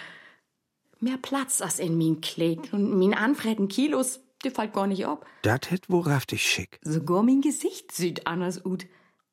[1.00, 5.26] Mehr Platz als in mein Kleid und mein anfretten Kilos, die fällt gar nicht ab.
[5.42, 6.78] Dat hätt wahrhaftig schick.
[6.82, 8.86] Sogar mein Gesicht sieht anders ut.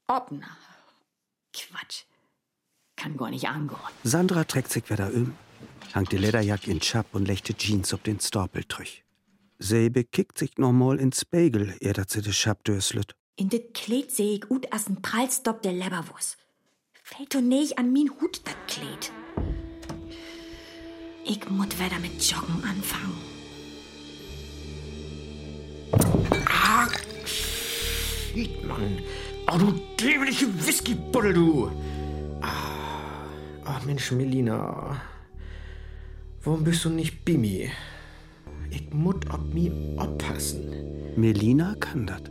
[0.08, 0.48] Obna.
[1.54, 2.04] Quatsch.
[2.96, 3.80] Kann gar nicht angehen.
[4.04, 5.36] Sandra trägt sich wieder um,
[5.94, 9.04] hangt die Lederjack in Chap und lechte Jeans ob den Storpel trüch.
[9.60, 13.16] Sie bekickt sich nochmal ins Spiegel, ehe dat sie de Chap döslet.
[13.36, 16.38] In det Kleid seh ich ut as ein Prallstopp der Leberwurst.
[17.04, 19.12] Fällt doch nicht an min Hut, dat Kleid.
[21.26, 23.18] Ich muss wieder mit Joggen anfangen.
[26.48, 26.88] Ah,
[27.26, 29.00] shit, Mann.
[29.52, 31.72] Oh, du dämliche Whiskybuddel, du.
[32.42, 33.26] Ah,
[33.66, 35.02] oh, Mensch, Melina.
[36.44, 37.70] Warum bist du nicht Bimi?
[38.70, 41.14] Ich muss ob mi oppassen.
[41.16, 42.30] Melina kann dat.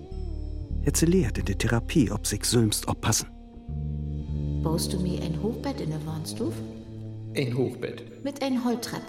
[0.83, 3.29] Hätt sie lehrt in der Therapie, ob sich sülmst oppassen.
[4.63, 6.55] Baust du mir ein Hochbett in der Warnstuf?
[7.37, 8.25] Ein Hochbett.
[8.25, 9.03] Mit ein Holztrepp.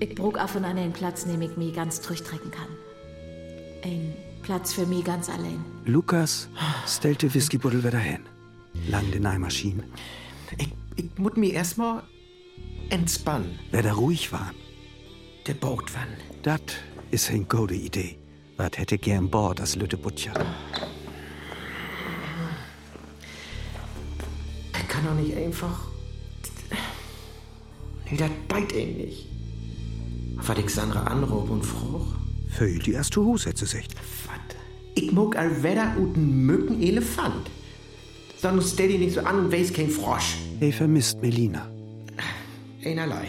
[0.00, 2.68] Ich brauch auf und an einen Platz, den ich mir ganz durchtrecken kann.
[3.82, 5.64] Ein Platz für mich ganz allein.
[5.84, 6.48] Lukas
[6.86, 8.20] stellte Whiskybuddel wieder hin.
[8.88, 9.84] Lang den Neimaschinen.
[10.58, 12.02] Ich, ich muss mich erstmal
[12.90, 13.58] entspannen.
[13.70, 14.52] Wer da ruhig war,
[15.46, 16.08] Der Boot wann.
[16.42, 16.74] dat
[17.10, 18.16] is eine gute Idee.
[18.56, 20.32] Wat hätte gern Bord als Lütte Butcher.
[25.04, 25.88] Kann doch nicht einfach.
[28.10, 29.26] Nee, das beit ihn nicht.
[30.36, 32.06] Was ich Sandra anruf und fruch.
[32.48, 33.88] Für die erste Hus hätte sie sich.
[34.94, 37.50] Ich muck all Wetter und Mücken Elefant.
[38.40, 40.36] Sonst stell dich nicht so an und weiß kein Frosch.
[40.60, 41.68] Hey, vermisst Melina.
[42.84, 43.28] Einerlei.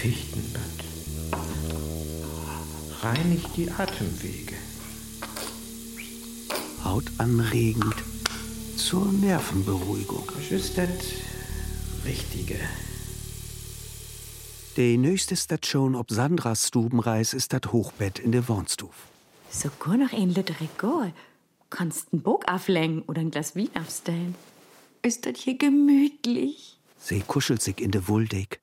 [0.00, 0.45] Fichtenbad.
[3.02, 4.54] Reinigt die Atemwege.
[6.82, 7.94] Hautanregend
[8.76, 10.24] zur Nervenberuhigung.
[10.34, 10.88] Das ist das
[12.04, 12.58] Richtige.
[14.76, 18.94] Die nächste Station ob Sandras Stubenreis ist das Hochbett in der Wohnstuf.
[19.50, 21.12] Sogar noch ein Liter Regal.
[21.70, 24.34] Kannst ein Bock auflängen oder ein Glas Wein aufstellen.
[25.02, 26.78] Ist das hier gemütlich?
[26.98, 28.60] Sie kuschelt sich in der Wolldeck.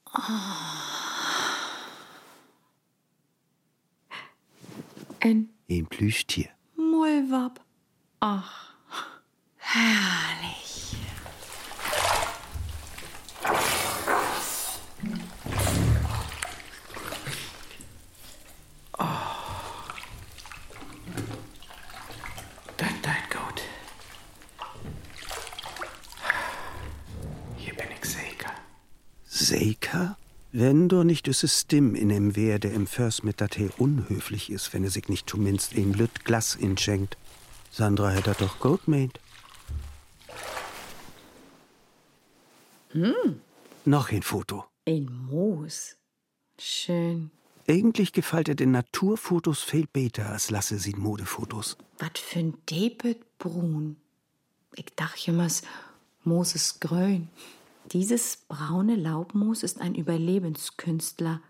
[5.25, 6.49] Ein Ein Plüschtier.
[6.75, 7.61] Mullwab.
[8.19, 8.75] Ach,
[9.55, 10.97] herrlich.
[22.75, 23.61] Das tut gut.
[27.55, 28.51] Hier bin ich sicher.
[29.23, 30.17] Seika?
[30.55, 34.51] Wenn doch nicht dieses Stimm in em Wehr, der im Förs mit dat he unhöflich
[34.51, 37.17] ist, wenn er sich nicht zumindest ein Lüt Glas inschenkt.
[37.71, 39.19] Sandra hätt dat doch gut meint.
[42.91, 43.41] Hm,
[43.85, 44.65] Noch ein Foto.
[44.87, 45.95] ein Moos.
[46.59, 47.31] Schön.
[47.67, 51.77] Eigentlich gefällt er den Naturfotos viel besser als lasse sie Modefotos.
[51.97, 53.95] Was für ein Depet Brun.
[54.75, 55.47] Ich dachte immer,
[56.23, 57.29] Moos ist grün.
[57.93, 61.41] Dieses braune Laubmoos ist ein Überlebenskünstler.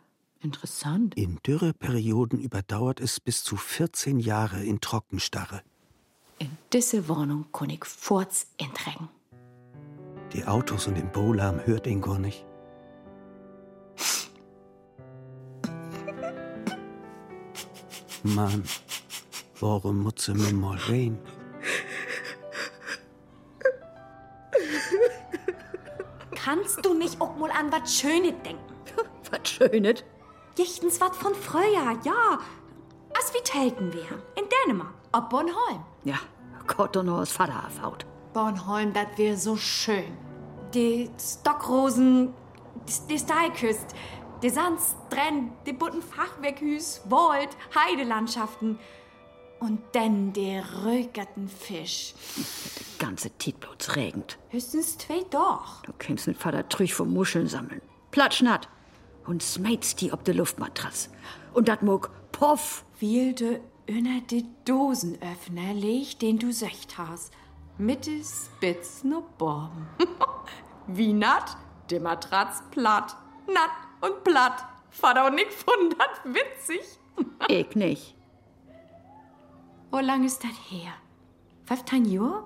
[0.41, 1.15] Interessant.
[1.15, 5.61] In Dürreperioden überdauert es bis zu 14 Jahre in Trockenstarre.
[6.39, 9.07] In diese Wohnung kann ich Furz entregen.
[10.33, 12.45] Die Autos und den Bowlärm hört ihn gar nicht.
[18.23, 18.65] Mann,
[19.61, 21.17] warum muss sie mir mal wehen?
[26.43, 28.73] Kannst du nicht auch mal an was Schönes denken?
[29.31, 30.03] was Schönes?
[30.57, 32.39] Jichtens was von früher, ja.
[33.17, 34.03] As wie telten wir.
[34.35, 34.93] In Dänemark.
[35.13, 35.85] Ob Bornholm.
[36.03, 36.19] Ja,
[36.67, 38.05] Gott und aus Vater erfaut.
[38.33, 40.17] Bornholm, das wäre so schön.
[40.73, 42.33] Die Stockrosen,
[42.89, 43.95] die, die Steilküst,
[44.41, 48.79] die Sandstrände, die bunten Fachwerkhüs, Wald, Heidelandschaften.
[49.63, 52.13] Und dann der rögerten Fisch.
[52.35, 54.37] Der ganze Tietblots regend.
[54.49, 55.81] Höchstens zwei doch.
[55.83, 57.81] Du kämst mit Vater Trüch vom Muscheln sammeln.
[58.11, 58.67] Platschnatt.
[59.25, 61.09] Und smeits die ob de Luftmatratz.
[61.53, 62.83] Und dat muck, poff.
[62.99, 67.31] Wilde unter die Dosenöffner leg, den du söcht hast.
[67.77, 69.87] Mit de Spitz no Bomben.
[70.87, 71.55] Wie natt?
[71.89, 73.15] De Matratz platt.
[73.47, 73.71] Natt
[74.01, 74.65] und platt.
[74.89, 76.81] Vater und ich fand dat witzig.
[77.47, 78.15] ich nicht.
[79.93, 80.91] Wo lang ist das her?
[81.65, 82.45] 15 Jahre?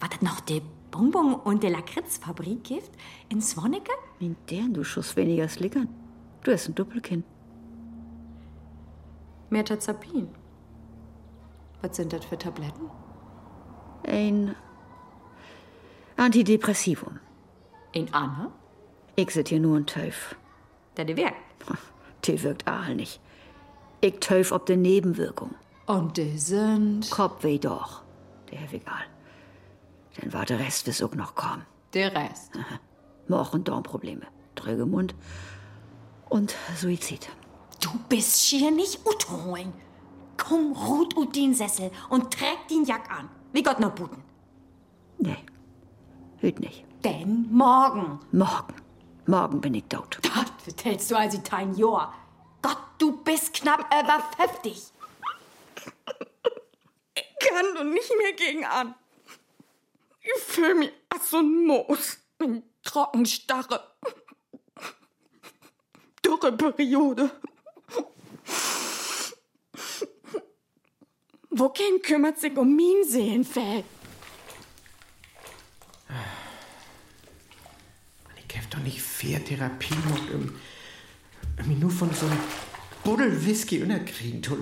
[0.00, 0.60] War das noch die
[0.90, 2.90] Bonbon- und die Lakritzfabrik gibt?
[3.28, 3.92] In Swanneke?
[4.18, 5.86] In deren du schuss weniger slickern.
[6.42, 7.22] Du hast ein Doppelkinn.
[9.50, 10.28] Metazapin.
[11.82, 12.90] Was sind das für Tabletten?
[14.08, 14.56] Ein
[16.16, 17.20] Antidepressivum.
[17.92, 18.50] In Anna?
[19.14, 20.34] Ich sit hier nur ein Teuf.
[20.96, 21.36] Der wirkt?
[22.24, 23.20] Die wirkt all nicht.
[24.00, 25.54] Ich teuf ob de Nebenwirkung.
[25.90, 27.10] Und die sind?
[27.10, 28.02] Kopfweh doch.
[28.52, 29.02] Der egal.
[30.20, 31.62] Dann war der Rest, bis auch noch kam.
[31.94, 32.52] Der Rest?
[33.26, 34.24] Moch- und Darmprobleme.
[34.54, 35.16] Tröge Mund.
[36.28, 37.28] Und Suizid.
[37.80, 39.72] Du bist schier nicht utholen.
[40.36, 43.28] Komm, ruht ut den Sessel und träg den Jack an.
[43.52, 44.22] Wie Gott noch buten.
[45.18, 45.38] Nee,
[46.38, 46.84] hüt nicht.
[47.02, 48.20] Denn morgen.
[48.30, 48.74] Morgen.
[49.26, 50.20] Morgen bin ich tot.
[50.64, 52.14] Das tellst du also dein Jahr.
[52.62, 54.92] Gott, du bist knapp über 50.
[57.14, 58.94] Ich kann doch nicht mehr gegen an.
[60.20, 62.18] Ich fühle mich als so ein Moos.
[62.38, 63.94] Eine Trockenstarre.
[66.24, 67.30] Dürreperiode.
[71.50, 73.84] Wo kein kümmert sich um mein Seelenfell?
[78.48, 79.94] Ich hab doch nicht vier Therapie
[80.32, 80.58] um
[81.68, 82.38] mich nur von so einem
[83.04, 84.56] Buddel Whisky unerkriegen zu.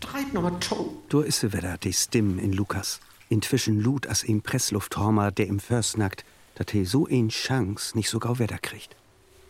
[0.00, 0.90] Verdreht noch mal tot.
[1.08, 3.00] Da ist sie wieder, die Stimme in Lukas.
[3.28, 8.08] Inzwischen lud as ihm Presslufthammer, der im Först nackt, dat he so een Chance nicht
[8.10, 8.94] so gau Wetter kriegt.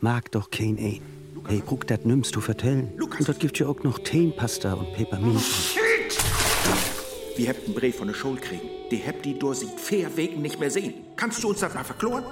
[0.01, 1.03] Mag doch kein ein.
[1.47, 2.93] Hey, guck, dat nimmst du vertellen.
[3.01, 5.41] Und dort gibt ja auch noch Teenpasta und Peppermint.
[7.37, 8.69] Wir habt einen Brief von der Schule kriegen.
[8.91, 10.95] Die habt die durch seit vier Wegen nicht mehr sehen.
[11.17, 12.25] Kannst du uns das mal verkloren?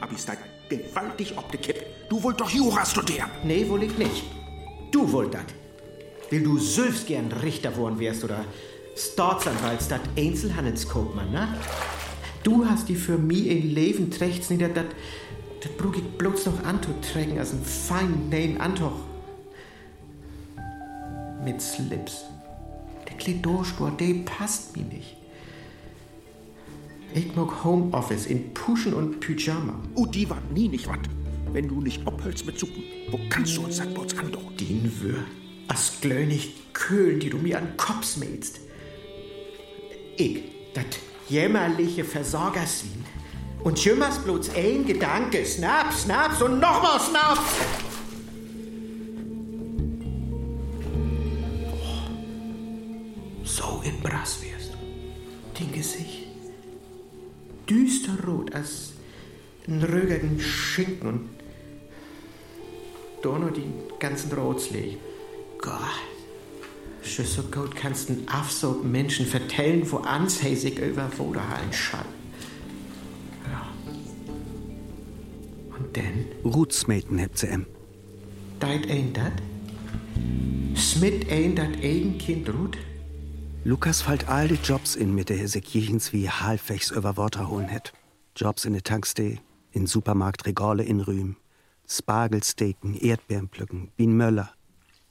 [0.00, 0.32] Abis da
[0.70, 1.76] gewaltig ob de Kipp.
[2.08, 3.30] Du wollt doch Jura studieren.
[3.42, 4.24] Nee, wohl ich nicht.
[4.90, 5.63] Du wollt dat.
[6.34, 8.44] Will du selbst gern Richter worden wärst oder
[8.96, 11.46] Staatsanwalt statt Einzelhandelskaufmann, ne?
[12.42, 14.86] Du hast die für mi in Leben trächts nieder, dat,
[15.62, 18.96] dat brug ich bloß noch anzuträgen als ein fein neuen Antoch.
[21.44, 22.24] Mit Slips.
[23.08, 25.16] Der Klidorsport, der passt mir nicht.
[27.14, 29.78] Ich mag Homeoffice in Puschen und Pyjama.
[29.94, 30.98] Oh, die war nie nicht wat.
[31.52, 34.56] Wenn du nicht abhältst mit Suppen, wo kannst du uns das bloß andauern?
[34.58, 35.24] Den wür.
[35.68, 38.60] As glönig Köhlen, die du mir an den Kopf smähst.
[40.16, 40.42] Ich,
[40.74, 40.86] dat
[41.28, 43.04] jämmerliche Versorgerswien.
[43.62, 45.44] Und jümmers bloß ein Gedanke.
[45.44, 47.40] Snaps, Snaps und nochmal Snaps.
[51.72, 52.10] Oh,
[53.44, 55.58] so in Brass wärst du.
[55.58, 56.26] Den Gesicht.
[57.68, 58.92] Düsterrot als
[59.66, 61.30] ein rögerten Schinken und
[63.22, 64.98] da nur die ganzen Rotsleg.
[65.64, 65.80] Gott.
[67.02, 72.04] Schon so gut kannst du auf so Menschen vertellen, wo anshäsig über Woderhallen schall.
[73.50, 73.66] Ja.
[75.78, 76.26] Und dann?
[76.44, 77.66] Rutsmeten hebt sie em.
[78.60, 79.32] Deit ein dat?
[80.76, 82.76] Smit ein dat eigen Kind Ruth?
[83.64, 87.48] Lukas fällt all die Jobs in, mit der er sich jechens wie halbwegs über Worte
[87.48, 87.94] holen hätt.
[88.36, 89.40] Jobs in der Tankstee,
[89.72, 91.36] in Supermarktregale in Rühm,
[91.88, 94.14] Spargelsteken, Erdbeeren pflücken, Bien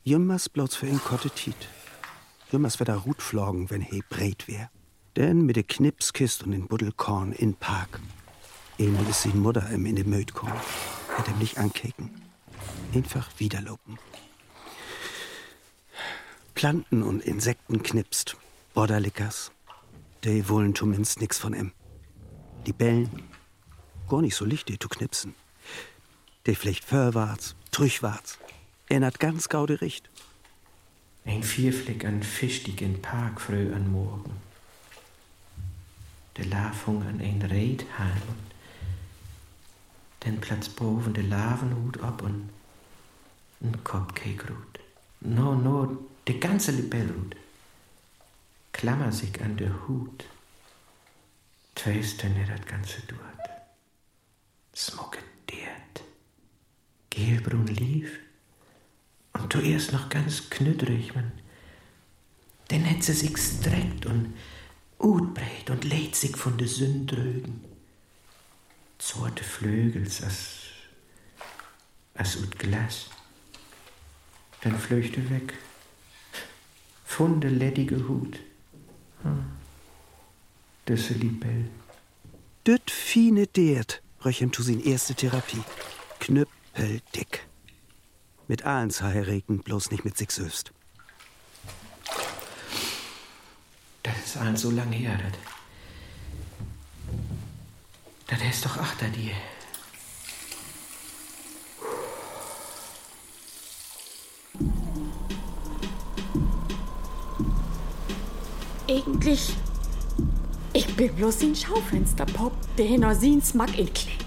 [0.05, 1.55] Jümmers bloß für ihn Kottetit.
[2.51, 4.69] Jümmers wird er Rut flogen, wenn he breit wär.
[5.15, 8.01] Denn mit de Knipskist und den Buddelkorn in Park.
[8.77, 10.51] Ähnlich ist sin Mutter im in de Mötkorn.
[11.15, 12.09] Hätt ihm nicht ankeken.
[12.93, 13.97] Einfach wiederlopen.
[16.53, 18.35] Planten und Insekten knipst.
[18.73, 19.53] Borderlickers.
[20.25, 21.71] Die wollen zumindest nix von em.
[22.65, 23.23] Die bellen.
[24.09, 25.33] Gar nicht so licht, die zu knipsen.
[26.45, 28.37] Die vielleicht vorwärts, trüchwarts.
[28.93, 30.07] Erinnert ganz gaude Richt.
[31.25, 34.33] Ein Vierfleck an fischtigen Park früh an Morgen.
[36.37, 38.35] Der Lavung an ein Reithalm.
[40.23, 42.51] Den Platz boven der Lavenhut ab und
[43.63, 44.79] ein Cupcake-Rut.
[45.21, 47.35] No, no, die ganze Libellrut.
[48.73, 50.23] Klammer sich an der Hut.
[51.73, 53.49] Twister nicht das ganze dort.
[54.75, 56.03] Smokediert.
[57.09, 58.19] Gelbrun lief.
[59.43, 61.33] Und du erst noch ganz knüttrig, man.
[62.69, 64.33] Dann hat sie sich streckt und
[64.97, 67.61] utbreit und lädt sich von de Sündrögen.
[68.99, 70.61] Zorte Flügels as,
[72.13, 73.09] as ut Glas.
[74.61, 75.53] Dann flöchte weg.
[77.03, 78.39] Funde ledige Hut.
[79.23, 79.43] Hm.
[80.87, 81.69] Düsse Libell.
[82.65, 85.63] Düt fine Deert, röchem tu sin erste Therapie.
[86.21, 87.45] Knüppeldick.
[88.47, 90.71] Mit Ahlens heiraten, bloß nicht mit sich selbst.
[94.03, 95.39] Das ist allen so lang her, das.
[98.27, 99.31] Das ist doch achter dir.
[108.89, 109.55] Eigentlich.
[110.73, 114.17] Ich bin bloß ein Schaufensterpop, der noch sin Smack in Kleid.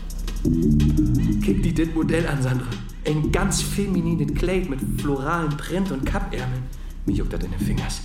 [1.45, 2.86] Kick die dit Modell an, Sandra.
[3.07, 6.65] Ein ganz feminines Kleid mit floralen Print und Kappärmeln.
[7.05, 8.01] Mir juckt das in den Fingers.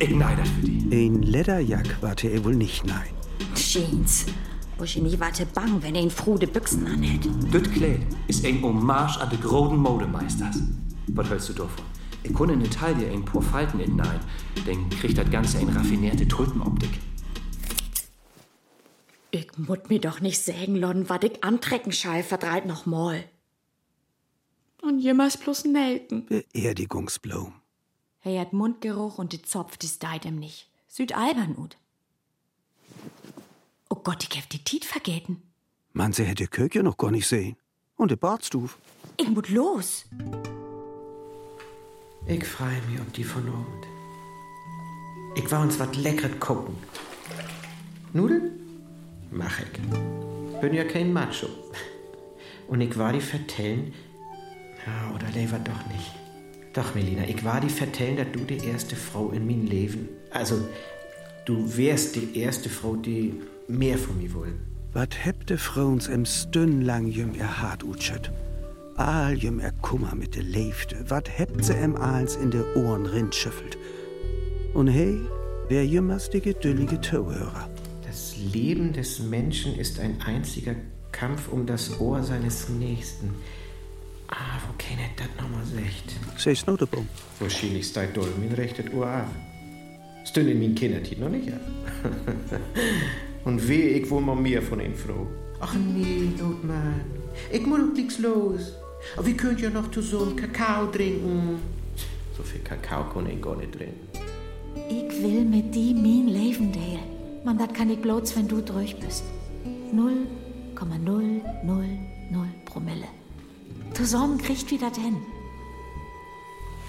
[0.00, 1.06] Ich neid das für die.
[1.06, 3.10] Ein Lederjack warte er wohl nicht nein.
[3.54, 4.26] Jeans.
[4.76, 7.28] Wo ich nicht warte bang, wenn er ihn frude Büchsen anhält.
[7.52, 10.56] Das Kleid ist ein Hommage an die großen Modemeisters.
[11.08, 11.84] Was hältst du davon?
[12.24, 14.18] Ich kann in Italien ein paar Falten in nein,
[14.66, 16.90] dann kriegt das Ganze eine raffinierte Tulpenoptik.
[19.30, 23.22] Ich mut mir doch nicht sägen, Lon, wat ich antrecken schall, verdreht noch mal.
[24.86, 26.26] Und jemals bloß Nelken.
[26.26, 27.54] Beerdigungsblumen.
[28.22, 30.68] Er hat Mundgeruch und die Zopf, das deit ihm nicht.
[30.88, 31.76] Süd albern ut.
[33.88, 35.42] Oh Gott, ich hab die Tiet vergeten.
[35.92, 37.56] Man, sie hätte Köche noch gar nicht sehen.
[37.96, 38.78] Und der Badstuf.
[39.16, 40.04] Ich mut los.
[42.26, 43.86] Ich freu mich ob die von Abend.
[45.36, 46.76] Ich war uns wat Leckeres gucken.
[48.12, 48.52] Nudeln?
[49.30, 50.60] Mach ich.
[50.60, 51.48] Bin ja kein Macho.
[52.68, 53.92] Und ich war die vertellen,
[54.86, 56.12] ja, oder lieber doch nicht.
[56.72, 60.56] Doch, Melina, ich war die vertellen, dass du die erste Frau in mein Leben, also
[61.44, 63.34] du wärst die erste Frau, die
[63.68, 64.74] mehr von mir wollen.
[64.92, 68.30] Wat hebte Frauens em Stünn lang jüm er hart utschet.
[68.96, 70.96] Aal jüm er Kummer mit de Leifte.
[71.08, 73.76] Wat hebt se em Aals in de Ohren rindschüffelt.
[74.72, 75.20] Und hey,
[75.68, 77.68] wer jümmers die geduldige Zuhörer.
[78.06, 80.76] Das Leben des Menschen ist ein einziger
[81.10, 83.30] Kampf um das Ohr seines Nächsten.
[84.36, 86.12] Ah, wo kennet das nochmal secht?
[86.36, 87.08] Seh's no de Bum.
[87.38, 89.30] Wahrscheinlich ist dein Doll mein rechtet Ohr ab.
[90.24, 91.60] Stünde in min Kindertit noch nicht ab.
[93.44, 95.28] Und weh, ich wohl mal mehr von den Frau.
[95.60, 97.00] Ach nee, Lotmann.
[97.52, 98.72] Ich muss doch nix los.
[99.16, 101.60] Aber wir könnt ja noch zusammen Kakao trinken.
[102.36, 104.08] So viel Kakao kann ich gar nicht trinken.
[104.88, 107.44] Ich will mit die mein Leben teilen.
[107.44, 109.22] Man, das kann ich bloß, wenn du durch bist.
[109.92, 112.63] 0,000 Promille.
[114.04, 115.16] Zusammen kriegt wie das hin.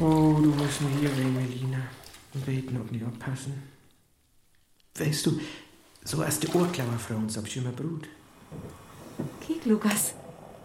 [0.02, 1.78] Oh, du musst mir hier wegen, Melina.
[2.34, 3.64] Und beten, ob nicht aufpassen.
[4.96, 5.40] Weißt du,
[6.04, 8.10] so als die Ohrklauer für uns auf schöner Brut.
[9.40, 10.14] Kiek, Lukas.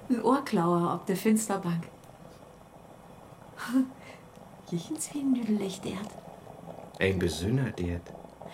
[0.09, 1.85] Ein Ohrklauer auf der Finsterbank.
[4.73, 6.11] Jichens Hindüdelicht erd.
[6.99, 8.01] Ein Besünner, der.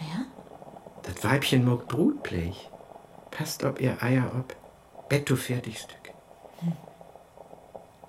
[0.00, 0.26] Ja?
[1.02, 2.68] Das Weibchen mag Brutblech.
[3.30, 4.54] Passt ob ihr Eier ob.
[5.08, 6.12] Betto Fertigstück.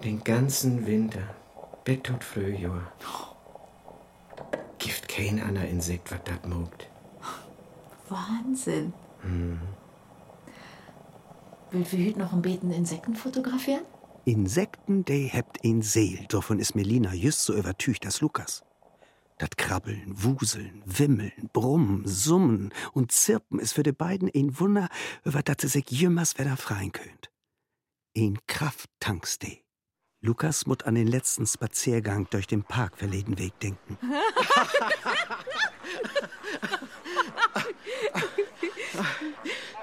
[0.03, 1.35] Den ganzen Winter.
[1.83, 2.91] Betto Frühjahr.
[4.77, 6.87] Gift kein ander Insekt, was dat mogt.
[8.09, 8.93] Wahnsinn.
[9.21, 9.59] Hm.
[11.71, 13.83] Will wir heute noch ein Beten Insekten fotografieren?
[14.25, 16.25] Insekten, de hebt ein Seel.
[16.29, 18.63] Davon ist Melina just so übertücht als Lukas.
[19.39, 24.89] Dat Krabbeln, Wuseln, Wimmeln, Brummen, Summen und Zirpen ist für die beiden ein Wunder,
[25.23, 27.31] über dat sie sich jümmers wieder freien könnt.
[28.15, 29.66] Ein Krafttanks de.
[30.21, 33.97] Lukas mut an den letzten Spaziergang durch den Park verleden Weg denken.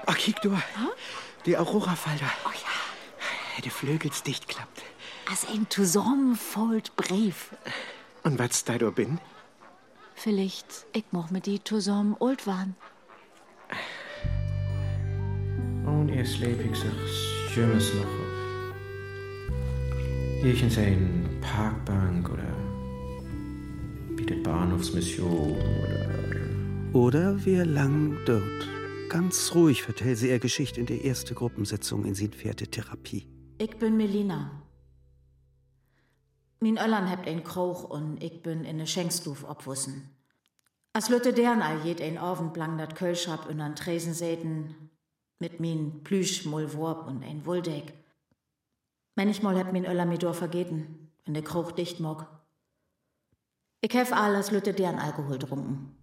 [0.05, 0.57] Ach, kiek du.
[1.45, 2.29] Die Aurora-Falter.
[2.45, 3.61] Oh ja.
[3.63, 4.83] Die Flügels dicht klappt.
[5.29, 7.51] Als ein zusammenfold Brief.
[8.23, 9.19] Und was da du bin?
[10.15, 12.75] Vielleicht ich moch mit die zusammen old waren.
[15.85, 18.24] Und ihr schläfig sich schönes noch.
[20.45, 22.53] Hier in sein Parkbank oder
[24.15, 26.93] bietet Bahnhofsmission oder.
[26.93, 28.67] Oder wir lang dort.
[29.09, 33.27] Ganz ruhig vertellt sie ihr Geschichte in der ersten Gruppensitzung in Siedfährte Therapie.
[33.57, 34.61] Ich bin Melina.
[36.59, 40.11] Min Öllern hebt ein Kroch und ich bin in ne Schenkstuf obwussen.
[40.93, 44.75] As Lütte deren all jed ein Oven blang dat Kölschab in an Tresen säten,
[45.39, 48.04] mit min Plüsch Mulworp und ein Wuldeck.
[49.15, 52.27] Manchmal hebt min Öller mi dor vergeten, wenn der Kroch dicht mog.
[53.79, 55.95] Ich hef alles Lütte deren Alkohol trunken.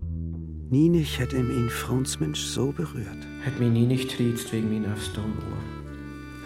[0.71, 3.27] Nie nicht hätte ihm ihn Frauensmensch so berührt.
[3.45, 5.59] Hat mir nie nicht triezt wegen mir auf Stoneuhr.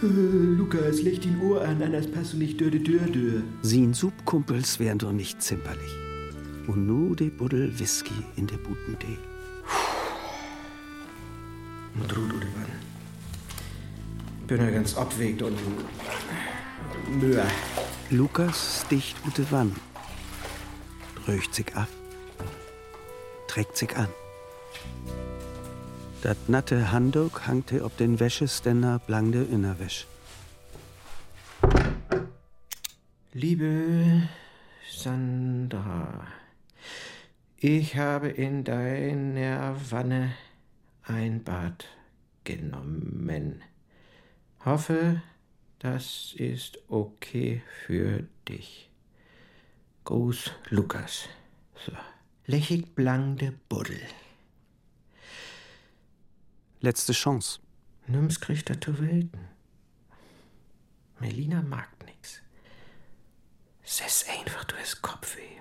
[0.02, 3.44] Lukas, leg den Ohr an, anders passt du nicht dörde dörde.
[3.62, 5.94] Sin Subkumpels wären doch nicht zimperlich.
[6.66, 9.18] Und nu de Buddel Whisky in de Butendeel.
[11.94, 12.72] Und ruht oder wann.
[14.48, 15.56] Bin ja ganz abwegt und
[17.08, 17.44] mühe.
[18.10, 19.74] Lukas sticht ute Wann.
[21.26, 21.88] Röcht sich ab.
[23.48, 24.08] Trägt sich an.
[26.22, 30.06] Dat natte Handuk hangte ob den Wäscheständer blangde Innerwäsch.
[33.32, 34.28] Liebe
[34.90, 36.26] Sandra,
[37.58, 40.32] ich habe in deiner Wanne
[41.02, 41.86] ein Bad
[42.44, 43.62] genommen.
[44.64, 45.22] Hoffe,
[45.78, 48.90] das ist okay für dich.
[50.04, 51.28] Gruß Lukas.
[51.84, 51.92] So.
[52.46, 54.00] Lächig blangde Buddel.
[56.80, 57.60] Letzte Chance.
[58.06, 59.48] Nimm's kriegt er zu Welten.
[61.18, 62.40] Melina mag nix.
[63.82, 65.56] Sess einfach, du hast Kopfweh.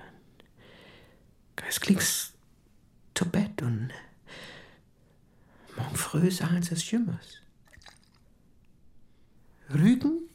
[1.67, 2.33] Es klingst
[3.15, 3.89] zu Bett und
[5.75, 7.41] morgen früh sahen sie es Schimmers.
[9.73, 10.29] Rügen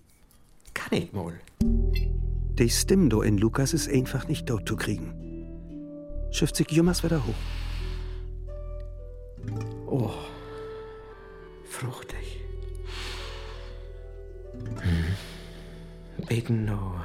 [0.75, 1.39] kann ich wohl.
[1.63, 5.15] Die Stimme do in Lukas ist einfach nicht dort zu kriegen.
[6.31, 7.35] Schifft sich Jummers wieder hoch.
[9.87, 10.13] Oh,
[11.65, 12.41] fruchtig.
[14.81, 16.27] Hm.
[16.29, 16.97] Beten no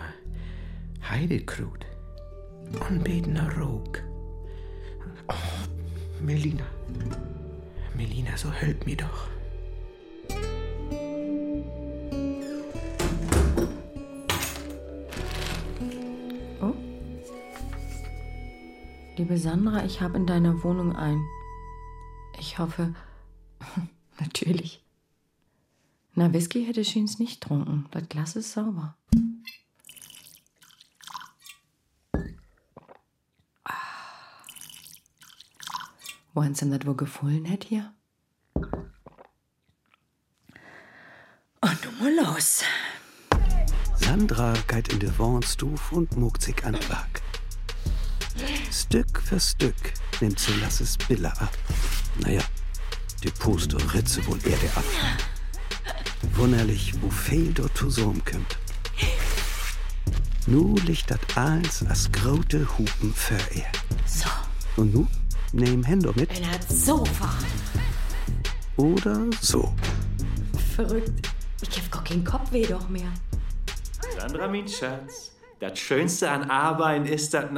[1.10, 1.86] Heidekrut
[2.90, 4.02] und beten no Rog.
[5.30, 6.66] Oh, Melina.
[7.96, 9.35] Melina, so help mir doch.
[19.18, 21.26] Liebe Sandra, ich habe in deiner Wohnung ein.
[22.38, 22.94] Ich hoffe,
[24.20, 24.84] natürlich.
[26.16, 27.88] Na, Whisky hätte Schiens nicht trunken.
[27.92, 28.98] Das Glas ist sauber.
[33.64, 33.72] Ah.
[36.34, 37.94] Wo hans denn das wohl gefallen hätt hier?
[41.62, 42.64] Und du mal los.
[43.96, 47.25] Sandra geht in de Wohnstuf und muckt sich an Werk.
[48.76, 51.58] Stück für Stück nimmt sie Lasses Bille ab.
[52.20, 52.42] Naja,
[53.24, 54.84] die Puste ritze wohl Erde ab.
[56.34, 58.58] Wunderlich, wo viel dort zusammenkommt.
[60.46, 63.72] Nu liegt dat eins as grote Hupen für er.
[64.06, 64.30] So.
[64.76, 65.08] Und nu,
[65.54, 66.38] nehm Hendo mit.
[66.38, 67.34] In das Sofa.
[68.76, 69.74] Oder so.
[70.76, 71.30] Verrückt.
[71.62, 73.12] Ich hab gar keinen Kopfweh doch mehr.
[74.20, 77.50] Sandra, mein Schatz, das Schönste an Arbeiten ist, dass...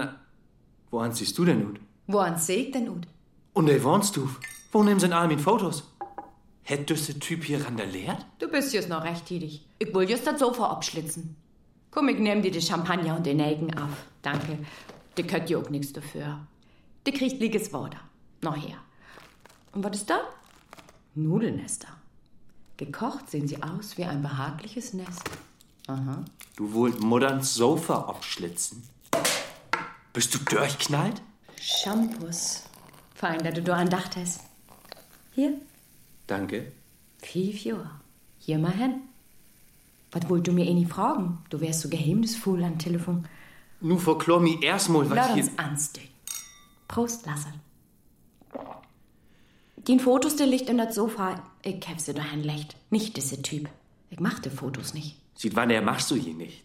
[0.98, 1.78] Woran siehst du denn nun?
[2.08, 3.06] Woran seht denn ut?
[3.54, 4.28] Und der wohnst du?
[4.72, 5.84] Wo nehmen sie all meine Fotos?
[6.64, 8.26] Hättest der Typ hier randaliert?
[8.40, 9.64] Du bist jetzt noch recht tätig.
[9.78, 11.36] Ich will jetzt das Sofa abschlitzen.
[11.92, 13.92] Komm, ich nehm dir die Champagner und den Nelken auf.
[14.24, 14.58] Danke.
[15.18, 16.40] Die könnt ja auch nichts dafür.
[17.06, 18.00] Die kriegt liges Wasser.
[18.42, 18.78] Noch her.
[19.74, 20.22] Und was ist da?
[21.14, 21.90] Nudelnester.
[22.78, 25.30] Gekocht sehen sie aus wie ein behagliches Nest.
[25.86, 26.26] Aha.
[26.56, 28.82] Du wollt Mutterns Sofa abschlitzen.
[30.18, 31.22] Bist du durchknallt?
[31.62, 32.64] Shampoos.
[33.14, 34.40] Fein, dass du daran dachtest.
[35.36, 35.54] Hier,
[36.26, 36.72] Danke.
[37.20, 37.92] fünf Jahre.
[38.40, 38.96] Hier mal hin.
[40.12, 41.38] Was wollt du mir eh nie fragen?
[41.52, 43.28] Du wärst so geheimnisvoll am Telefon.
[43.80, 45.44] Nu verklor mi erstmal, was Lass hier...
[45.44, 46.10] uns anstehen.
[46.88, 47.54] Prost, Lasse.
[49.88, 51.44] Den Fotos, der liegt in das Sofa.
[51.62, 52.76] Ich hab sie dahin lecht.
[52.90, 53.70] Nicht diese Typ.
[54.10, 55.16] Ich mach die Fotos nicht.
[55.36, 56.64] Sieht wann er machst du hier nicht.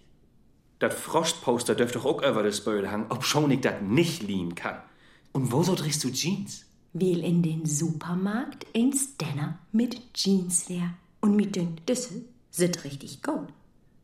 [0.82, 4.56] Das Frostposter dürfte doch auch über das Böll hangen, ob schon ich das nicht lieben
[4.56, 4.82] kann.
[5.30, 6.64] Und wo so trägst du Jeans?
[6.92, 10.92] Will in den Supermarkt ein Stanner mit Jeans leer.
[11.20, 13.46] Und mit den Düssel sind richtig gut.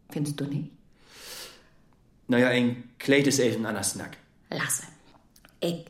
[0.08, 0.70] Findest du nicht?
[2.28, 4.16] Naja, ein Kleid ist eben der Snack.
[4.48, 4.84] Lasse.
[5.58, 5.84] Ich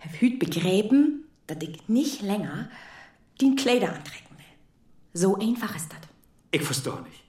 [0.00, 2.68] hab hüt begräben, dass ich nicht länger
[3.40, 4.56] den Kleider antrecken will.
[5.12, 6.00] So einfach ist das.
[6.50, 7.21] Ich versteh nicht.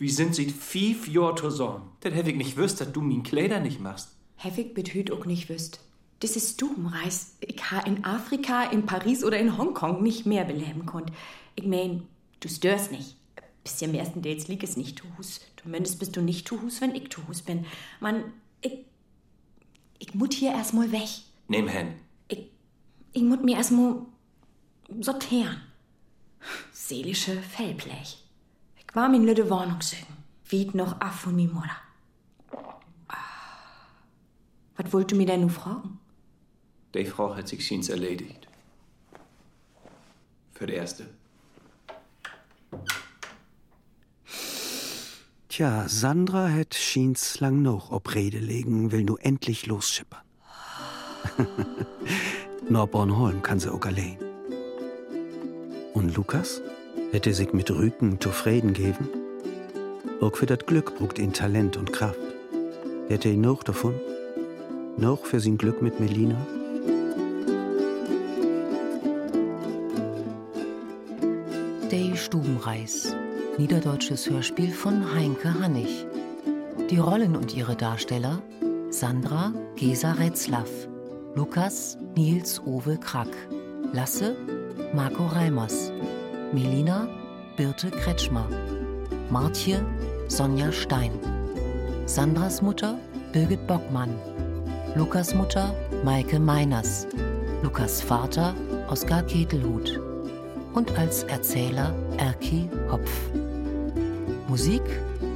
[0.00, 1.92] Wie sind sie fünf Jahre zusammen?
[2.00, 4.08] Dann hätte ich nicht wüsst, dass du min Kleider nicht machst.
[4.38, 5.80] Hab ich hüt auch nicht wüsst.
[6.20, 7.36] Das ist Stubenreis.
[7.40, 11.12] Ich ha in Afrika, in Paris oder in Hongkong nicht mehr beleben konnt.
[11.54, 12.08] Ich mein,
[12.40, 13.16] du störst nicht.
[13.62, 15.42] Bis im ersten Dates lieg es nicht tuhus.
[15.62, 17.66] Zumindest bist du nicht tuhus, wenn ich tuhus bin.
[18.00, 18.24] Mann,
[18.62, 18.86] ich.
[19.98, 21.08] Ich mut hier erstmal weg.
[21.48, 21.88] Nehm hin.
[23.12, 23.96] Ich mut mir erstmal
[25.00, 25.60] sortieren.
[26.72, 28.29] Seelische Fellblech.
[28.90, 30.16] Ich war min lüde Wohnung sögen.
[30.46, 31.76] Wied noch af von mi Mutter.
[34.76, 36.00] Was wollt du mir denn nun fragen?
[36.94, 38.48] Die Frau hat sich schiens erledigt.
[40.54, 41.06] Für die erste.
[45.48, 50.24] Tja, Sandra hätt schiens lang noch ob Rede legen, will nu endlich losschippern.
[52.68, 54.18] Nur Bornholm kann sie auch allein.
[55.94, 56.60] Und Lukas?
[57.12, 59.08] Hätte sich mit Rüken zufrieden geben?
[60.20, 62.20] Auch für das Glück brucht ihn Talent und Kraft.
[63.08, 63.94] Hätte ihn noch davon?
[64.96, 66.36] Noch für sein Glück mit Melina?
[71.90, 73.16] Der Stubenreis.
[73.58, 76.06] Niederdeutsches Hörspiel von Heinke Hannig.
[76.90, 78.40] Die Rollen und ihre Darsteller
[78.90, 80.70] Sandra Gesa Retzlaff,
[81.34, 83.28] Lukas Nils Owe Krack,
[83.92, 84.36] Lasse
[84.94, 85.92] Marco Reimers,
[86.52, 87.08] Melina
[87.56, 88.48] Birte Kretschmer,
[89.30, 89.84] Martje
[90.26, 91.12] Sonja Stein,
[92.06, 92.98] Sandras Mutter
[93.32, 94.18] Birgit Bockmann,
[94.96, 95.72] Lukas Mutter
[96.04, 97.06] Maike Meiners,
[97.62, 98.52] Lukas Vater
[98.88, 100.00] Oskar Ketelhut
[100.74, 103.30] und als Erzähler Erki Hopf.
[104.48, 104.82] Musik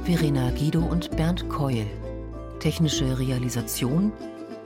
[0.03, 1.85] Verena Guido und Bernd Keul.
[2.59, 4.11] Technische Realisation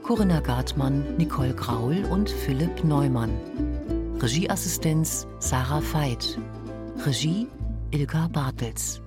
[0.02, 3.30] Corinna Gartmann, Nicole Graul und Philipp Neumann.
[4.22, 6.38] Regieassistenz Sarah Veit.
[7.06, 7.46] Regie
[7.90, 9.00] Ilka Bartels.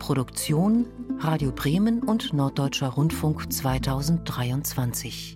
[0.00, 0.86] Produktion
[1.20, 5.35] Radio Bremen und Norddeutscher Rundfunk 2023.